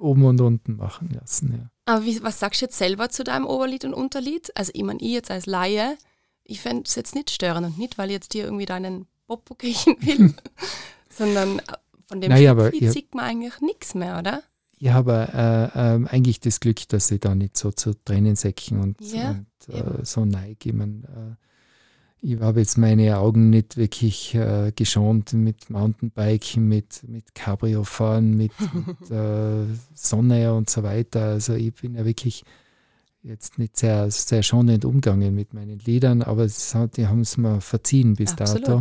oben 0.00 0.24
und 0.24 0.40
unten 0.40 0.76
machen 0.76 1.10
lassen. 1.10 1.54
Ja. 1.58 1.70
Aber 1.86 2.04
wie, 2.04 2.22
was 2.22 2.38
sagst 2.38 2.60
du 2.60 2.66
jetzt 2.66 2.78
selber 2.78 3.08
zu 3.08 3.24
deinem 3.24 3.46
Oberlied 3.46 3.84
und 3.84 3.94
Unterlied? 3.94 4.50
Also 4.56 4.72
ich 4.74 4.82
meine, 4.82 5.00
ich 5.00 5.12
jetzt 5.12 5.30
als 5.30 5.46
Laie, 5.46 5.96
ich 6.44 6.60
fände 6.60 6.84
es 6.86 6.94
jetzt 6.94 7.14
nicht 7.14 7.30
störend 7.30 7.66
und 7.66 7.78
nicht, 7.78 7.98
weil 7.98 8.08
ich 8.08 8.14
jetzt 8.14 8.34
dir 8.34 8.44
irgendwie 8.44 8.66
deinen 8.66 9.06
Popo 9.26 9.54
kriegen 9.58 9.96
will, 10.00 10.34
sondern 11.10 11.60
von 12.06 12.20
dem 12.20 12.30
naja, 12.30 12.56
sieht 12.72 13.14
man 13.14 13.24
eigentlich 13.24 13.60
nichts 13.60 13.94
mehr, 13.94 14.18
oder? 14.18 14.42
Ich 14.80 14.90
habe 14.90 15.28
äh, 15.32 15.96
äh, 15.96 16.06
eigentlich 16.08 16.40
das 16.40 16.60
Glück, 16.60 16.88
dass 16.88 17.10
ich 17.10 17.20
da 17.20 17.34
nicht 17.34 17.56
so 17.56 17.72
zu 17.72 17.94
Tränensäcken 17.94 18.80
und, 18.80 19.00
ja, 19.00 19.30
und 19.30 19.74
äh, 19.74 20.04
so 20.04 20.24
neige. 20.24 20.68
Ich 20.68 20.72
mein, 20.72 21.04
äh, 21.04 21.34
ich 22.20 22.40
habe 22.40 22.60
jetzt 22.60 22.78
meine 22.78 23.18
Augen 23.18 23.50
nicht 23.50 23.76
wirklich 23.76 24.34
äh, 24.34 24.72
geschont 24.74 25.32
mit 25.32 25.70
Mountainbiken, 25.70 26.66
mit, 26.66 27.02
mit 27.06 27.34
Cabrio-Fahren, 27.34 28.36
mit, 28.36 28.52
mit 28.86 29.10
äh, 29.10 29.66
Sonne 29.94 30.54
und 30.54 30.68
so 30.68 30.82
weiter. 30.82 31.22
Also 31.22 31.54
ich 31.54 31.74
bin 31.74 31.94
ja 31.94 32.04
wirklich 32.04 32.44
jetzt 33.22 33.58
nicht 33.58 33.76
sehr, 33.76 34.10
sehr 34.10 34.42
schonend 34.42 34.84
umgegangen 34.84 35.34
mit 35.34 35.52
meinen 35.52 35.78
Liedern, 35.80 36.22
aber 36.22 36.46
hat, 36.46 36.96
die 36.96 37.06
haben 37.06 37.20
es 37.20 37.36
mir 37.36 37.60
verziehen 37.60 38.14
bis 38.14 38.32
Absolut. 38.32 38.68
dato. 38.68 38.80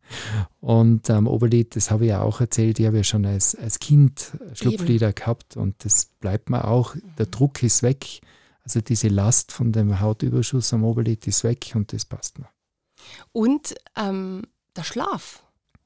Und 0.60 1.10
am 1.10 1.26
ähm, 1.26 1.26
Oberlied, 1.26 1.76
das 1.76 1.90
habe 1.90 2.04
ich 2.04 2.10
ja 2.10 2.22
auch 2.22 2.40
erzählt, 2.40 2.78
ich 2.78 2.86
habe 2.86 2.98
ja 2.98 3.04
schon 3.04 3.26
als, 3.26 3.54
als 3.54 3.78
Kind 3.78 4.36
Schlupflieder 4.54 5.08
Eben. 5.08 5.14
gehabt 5.14 5.56
und 5.56 5.84
das 5.84 6.06
bleibt 6.20 6.50
mir 6.50 6.66
auch, 6.66 6.96
der 7.18 7.26
Druck 7.26 7.62
ist 7.62 7.82
weg. 7.82 8.20
Also 8.62 8.80
diese 8.80 9.08
Last 9.08 9.52
von 9.52 9.72
dem 9.72 10.00
Hautüberschuss 10.00 10.72
am 10.72 10.84
Oberlied 10.84 11.26
ist 11.26 11.44
weg 11.44 11.72
und 11.74 11.92
das 11.92 12.04
passt 12.04 12.38
mir. 12.38 12.48
Und 13.32 13.74
ähm, 13.96 14.42
der 14.76 14.84
Schlaf 14.84 15.42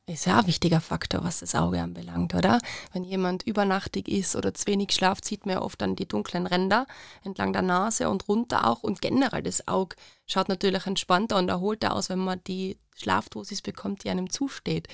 ist 0.07 0.27
ja 0.27 0.41
ein 0.41 0.47
wichtiger 0.47 0.81
Faktor, 0.81 1.23
was 1.23 1.41
das 1.41 1.55
Auge 1.55 1.81
anbelangt, 1.81 2.35
oder? 2.35 2.59
Wenn 2.93 3.05
jemand 3.05 3.45
übernachtig 3.45 4.09
ist 4.09 4.35
oder 4.35 4.53
zu 4.53 4.67
wenig 4.67 4.93
schlaft, 4.93 5.25
sieht 5.25 5.47
man 5.47 5.57
ja 5.57 5.63
oft 5.63 5.81
dann 5.81 5.97
die 5.97 6.07
dunklen 6.07 6.47
Ränder 6.47 6.87
entlang 7.23 7.53
der 7.53 7.63
Nase 7.63 8.11
und 8.11 8.29
runter 8.29 8.67
auch. 8.67 8.83
Und 8.83 9.01
generell 9.01 9.43
das 9.43 9.69
Auge 9.69 9.97
schaut 10.27 10.49
natürlich 10.49 10.87
entspannter 10.87 11.39
und 11.39 11.49
erholter 11.49 11.95
aus, 11.95 12.09
wenn 12.09 12.19
man 12.19 12.43
die 12.45 12.77
Schlafdosis 12.97 13.63
bekommt, 13.63 14.05
die 14.05 14.11
einem 14.11 14.31
zusteht. 14.31 14.89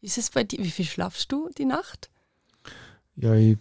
Ist 0.00 0.18
es 0.18 0.30
bei 0.30 0.44
dir, 0.44 0.58
wie 0.58 0.70
viel 0.70 0.84
schlafst 0.84 1.32
du 1.32 1.48
die 1.56 1.64
Nacht? 1.64 2.10
Ja, 3.16 3.34
ich, 3.34 3.56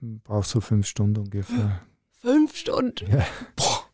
ich 0.00 0.22
brauche 0.24 0.46
so 0.46 0.60
fünf 0.60 0.86
Stunden 0.86 1.18
ungefähr. 1.18 1.82
Fünf 2.20 2.56
Stunden? 2.56 3.10
Ja. 3.10 3.26
Boah, 3.54 3.84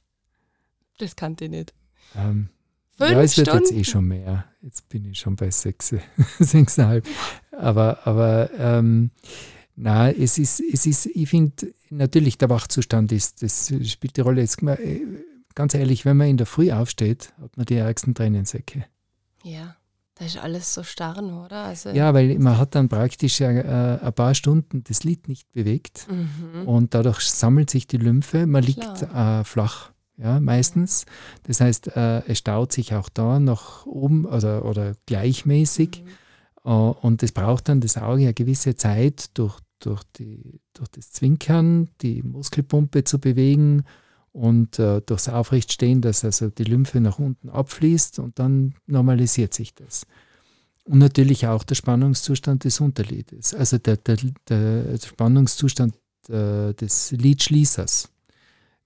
das 0.98 1.16
kannte 1.16 1.46
ich 1.46 1.50
nicht. 1.50 1.74
Ähm, 2.14 2.48
Fünf 2.98 3.12
ja, 3.12 3.22
es 3.22 3.36
wird 3.36 3.46
Stunden? 3.48 3.64
jetzt 3.64 3.74
eh 3.74 3.84
schon 3.84 4.04
mehr. 4.06 4.44
Jetzt 4.60 4.88
bin 4.88 5.04
ich 5.04 5.20
schon 5.20 5.36
bei 5.36 5.50
sechs, 5.52 5.94
sechseinhalb. 6.40 7.06
Aber, 7.52 8.04
aber 8.04 8.50
ähm, 8.58 9.12
na, 9.76 10.10
es 10.10 10.36
ist, 10.38 10.60
es 10.60 10.84
ist, 10.84 11.06
ich 11.06 11.28
finde, 11.28 11.72
natürlich 11.90 12.38
der 12.38 12.50
Wachzustand 12.50 13.12
ist, 13.12 13.40
das 13.42 13.72
spielt 13.84 14.16
die 14.16 14.20
Rolle. 14.20 14.40
Jetzt, 14.40 14.60
äh, 14.64 15.06
ganz 15.54 15.74
ehrlich, 15.74 16.04
wenn 16.04 16.16
man 16.16 16.26
in 16.26 16.38
der 16.38 16.46
Früh 16.46 16.72
aufsteht, 16.72 17.32
hat 17.40 17.56
man 17.56 17.66
die 17.66 17.76
ärgsten 17.76 18.16
Tränensäcke. 18.16 18.84
Ja, 19.44 19.76
da 20.16 20.24
ist 20.24 20.36
alles 20.36 20.74
so 20.74 20.82
starr, 20.82 21.22
oder? 21.22 21.66
Also 21.66 21.90
ja, 21.90 22.12
weil 22.14 22.36
man 22.40 22.58
hat 22.58 22.74
dann 22.74 22.88
praktisch 22.88 23.40
äh, 23.40 23.46
ein 23.46 24.12
paar 24.12 24.34
Stunden 24.34 24.82
das 24.82 25.04
Lid 25.04 25.28
nicht 25.28 25.52
bewegt 25.52 26.08
mhm. 26.10 26.66
und 26.66 26.94
dadurch 26.94 27.20
sammelt 27.20 27.70
sich 27.70 27.86
die 27.86 27.98
Lymphe, 27.98 28.48
man 28.48 28.64
liegt 28.64 29.02
äh, 29.02 29.44
flach 29.44 29.92
ja, 30.18 30.40
meistens. 30.40 31.06
Das 31.44 31.60
heißt, 31.60 31.96
äh, 31.96 32.22
es 32.26 32.38
staut 32.38 32.72
sich 32.72 32.94
auch 32.94 33.08
da 33.08 33.38
nach 33.38 33.86
oben 33.86 34.24
oder, 34.24 34.64
oder 34.64 34.94
gleichmäßig. 35.06 36.02
Mhm. 36.04 36.70
Äh, 36.70 36.70
und 36.70 37.22
es 37.22 37.32
braucht 37.32 37.68
dann 37.68 37.80
das 37.80 37.96
Auge 37.96 38.22
eine 38.22 38.34
gewisse 38.34 38.76
Zeit 38.76 39.30
durch, 39.38 39.58
durch, 39.78 40.02
die, 40.18 40.60
durch 40.74 40.88
das 40.88 41.12
Zwinkern, 41.12 41.88
die 42.02 42.22
Muskelpumpe 42.22 43.04
zu 43.04 43.20
bewegen 43.20 43.84
und 44.32 44.78
äh, 44.78 45.00
durchs 45.02 45.28
Aufrechtstehen, 45.28 46.00
dass 46.00 46.24
also 46.24 46.48
die 46.48 46.64
Lymphe 46.64 47.00
nach 47.00 47.18
unten 47.18 47.48
abfließt 47.48 48.18
und 48.18 48.38
dann 48.38 48.74
normalisiert 48.86 49.54
sich 49.54 49.74
das. 49.74 50.04
Und 50.84 50.98
natürlich 50.98 51.46
auch 51.46 51.64
der 51.64 51.74
Spannungszustand 51.74 52.64
des 52.64 52.80
Unterlides, 52.80 53.54
also 53.54 53.78
der, 53.78 53.98
der, 53.98 54.16
der 54.48 54.98
Spannungszustand 54.98 55.94
äh, 56.28 56.72
des 56.74 57.12
Lidschließers 57.12 58.10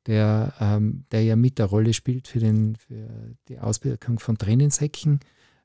der, 0.07 0.55
ähm, 0.61 1.05
der 1.13 1.23
ja 1.23 1.37
mit 1.37 1.59
der 1.59 1.67
Rolle 1.67 1.95
spielt 1.95 2.29
für, 2.29 2.39
den, 2.39 2.77
für 2.77 3.09
die 3.49 3.59
Auswirkung 3.59 4.19
von 4.19 4.39
Tränensäcken. 4.39 5.21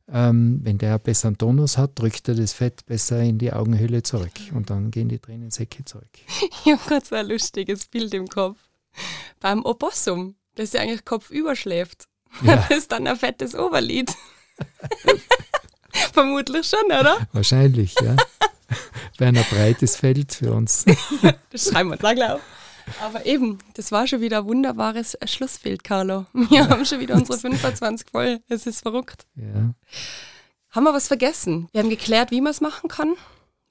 Ähm, 0.10 0.62
wenn 0.64 0.78
der 0.78 1.00
besseren 1.00 1.38
Tonus 1.38 1.78
hat, 1.78 2.00
drückt 2.00 2.30
er 2.30 2.36
das 2.36 2.54
Fett 2.54 2.86
besser 2.86 3.20
in 3.22 3.40
die 3.40 3.52
Augenhöhle 3.52 4.04
zurück 4.04 4.32
und 4.54 4.70
dann 4.70 4.90
gehen 4.90 5.10
die 5.10 5.20
Tränensäcke 5.20 5.84
zurück. 5.84 6.10
Ich 6.66 6.72
habe 6.72 6.82
gerade 6.88 7.06
so 7.06 7.16
ein 7.16 7.28
lustiges 7.28 7.88
Bild 7.88 8.14
im 8.14 8.28
Kopf. 8.28 8.58
Beim 9.42 9.66
Opossum, 9.66 10.36
das 10.56 10.72
ja 10.74 10.82
eigentlich 10.82 11.04
kopfüber 11.04 11.56
schläft, 11.56 12.08
ja. 12.42 12.56
das 12.56 12.78
ist 12.78 12.92
dann 12.92 13.06
ein 13.06 13.18
fettes 13.18 13.54
Oberlid. 13.54 14.16
Vermutlich 16.14 16.68
schon, 16.68 16.86
oder? 16.86 17.28
Wahrscheinlich, 17.34 17.94
ja. 18.02 18.16
Wäre 19.18 19.38
ein 19.38 19.46
breites 19.50 19.98
Feld 19.98 20.34
für 20.34 20.54
uns. 20.54 20.86
das 21.52 21.70
schreiben 21.70 21.90
wir 21.90 21.98
da, 21.98 22.14
glaube 22.14 22.40
ich. 22.40 22.57
Aber 23.02 23.26
eben, 23.26 23.58
das 23.74 23.92
war 23.92 24.08
schon 24.08 24.22
wieder 24.22 24.40
ein 24.40 24.46
wunderbares 24.46 25.18
Schlussbild, 25.26 25.84
Carlo. 25.84 26.26
Wir 26.34 26.60
ja. 26.60 26.70
haben 26.70 26.86
schon 26.86 27.00
wieder 27.00 27.16
unsere 27.16 27.38
25 27.38 28.10
voll. 28.10 28.40
Es 28.48 28.66
ist 28.66 28.82
verrückt. 28.82 29.26
Ja. 29.36 29.74
Haben 30.70 30.84
wir 30.84 30.94
was 30.94 31.08
vergessen? 31.08 31.70
Wir 31.72 31.82
haben 31.82 31.90
geklärt, 31.90 32.32
wie 32.32 32.42
man 32.42 32.52
es 32.52 32.62
machen 32.62 32.90
kann, 32.90 33.16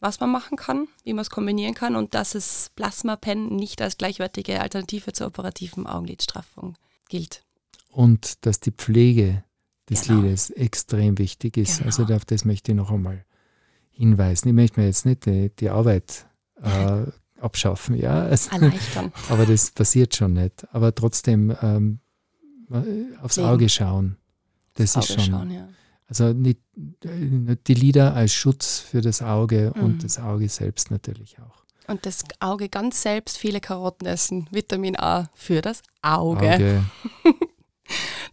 was 0.00 0.20
man 0.20 0.30
machen 0.30 0.56
kann, 0.56 0.88
wie 1.04 1.12
man 1.12 1.22
es 1.22 1.30
kombinieren 1.30 1.74
kann 1.74 1.96
und 1.96 2.14
dass 2.14 2.34
es 2.34 2.70
Plasma-Pen 2.74 3.56
nicht 3.56 3.80
als 3.82 3.98
gleichwertige 3.98 4.60
Alternative 4.60 5.12
zur 5.12 5.28
operativen 5.28 5.86
Augenlidstraffung 5.86 6.76
gilt. 7.08 7.42
Und 7.90 8.44
dass 8.44 8.60
die 8.60 8.72
Pflege 8.72 9.44
des 9.88 10.02
genau. 10.02 10.22
Lides 10.22 10.50
extrem 10.50 11.18
wichtig 11.18 11.56
ist. 11.56 11.78
Genau. 11.78 11.86
Also 11.86 12.14
auf 12.14 12.24
das 12.24 12.44
möchte 12.44 12.72
ich 12.72 12.76
noch 12.76 12.90
einmal 12.90 13.24
hinweisen. 13.90 14.48
Ich 14.48 14.54
möchte 14.54 14.80
mir 14.80 14.86
jetzt 14.86 15.06
nicht 15.06 15.26
die, 15.26 15.50
die 15.50 15.70
Arbeit 15.70 16.26
äh, 16.62 17.04
abschaffen, 17.46 17.96
ja. 17.96 18.22
Also, 18.24 18.50
Erleichtern. 18.50 19.12
aber 19.30 19.46
das 19.46 19.70
passiert 19.70 20.14
schon 20.14 20.34
nicht. 20.34 20.66
Aber 20.72 20.94
trotzdem, 20.94 21.56
ähm, 21.62 22.00
aufs 23.22 23.36
Leben. 23.36 23.48
Auge 23.48 23.68
schauen. 23.68 24.16
Das 24.74 24.96
aufs 24.96 25.10
ist 25.10 25.16
Auge 25.16 25.24
schon. 25.24 25.32
Schauen, 25.32 25.50
ja. 25.50 25.68
Also 26.08 26.32
nicht, 26.32 26.60
die 26.76 27.74
Lieder 27.74 28.14
als 28.14 28.32
Schutz 28.32 28.78
für 28.78 29.00
das 29.00 29.22
Auge 29.22 29.72
mhm. 29.74 29.82
und 29.82 30.04
das 30.04 30.18
Auge 30.18 30.48
selbst 30.48 30.90
natürlich 30.90 31.36
auch. 31.40 31.64
Und 31.88 32.06
das 32.06 32.24
Auge 32.40 32.68
ganz 32.68 33.02
selbst 33.02 33.38
viele 33.38 33.60
Karotten 33.60 34.06
essen. 34.06 34.48
Vitamin 34.50 34.98
A 34.98 35.30
für 35.34 35.62
das 35.62 35.82
Auge. 36.02 36.54
Auge. 36.54 36.84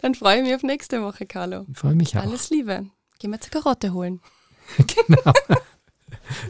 Dann 0.01 0.15
freue 0.15 0.37
ich 0.37 0.43
mich 0.43 0.55
auf 0.55 0.63
nächste 0.63 1.01
Woche, 1.01 1.25
Carlo. 1.25 1.65
Freue 1.73 1.95
mich 1.95 2.17
auch. 2.17 2.23
Alles 2.23 2.49
Liebe. 2.49 2.87
Gehen 3.19 3.31
wir 3.31 3.39
zur 3.39 3.51
Karotte 3.51 3.93
holen. 3.93 4.21
genau. 4.77 5.33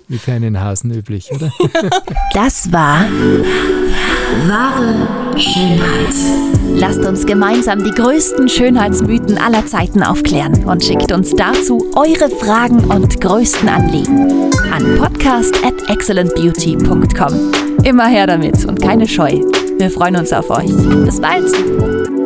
Wie 0.08 0.17
für 0.17 0.34
einen 0.34 0.60
Hasen 0.60 0.91
üblich, 0.91 1.32
oder? 1.32 1.52
Das 2.34 2.72
war 2.72 3.06
wahre 4.48 5.08
Schönheit. 5.38 6.15
Lasst 6.76 7.06
uns 7.06 7.26
gemeinsam 7.26 7.84
die 7.84 7.91
größten 7.91 8.50
Schönheitsmythen 8.50 9.38
aller 9.38 9.65
Zeiten 9.65 10.02
aufklären 10.02 10.63
und 10.65 10.84
schickt 10.84 11.12
uns 11.12 11.36
dazu 11.36 11.86
eure 11.96 12.30
Fragen 12.30 12.84
und 12.86 13.22
größten 13.22 13.69
Anliegen 13.69 14.52
an 14.72 14.98
podcast 14.98 15.56
at 15.63 15.89
excellentbeauty.com. 15.89 17.52
Immer 17.84 18.08
her 18.08 18.28
damit 18.28 18.65
und 18.65 18.82
keine 18.82 19.08
Scheu. 19.08 19.39
Wir 19.78 19.91
freuen 19.91 20.15
uns 20.15 20.34
auf 20.34 20.50
euch. 20.50 20.72
Bis 21.06 21.22
bald! 21.22 22.22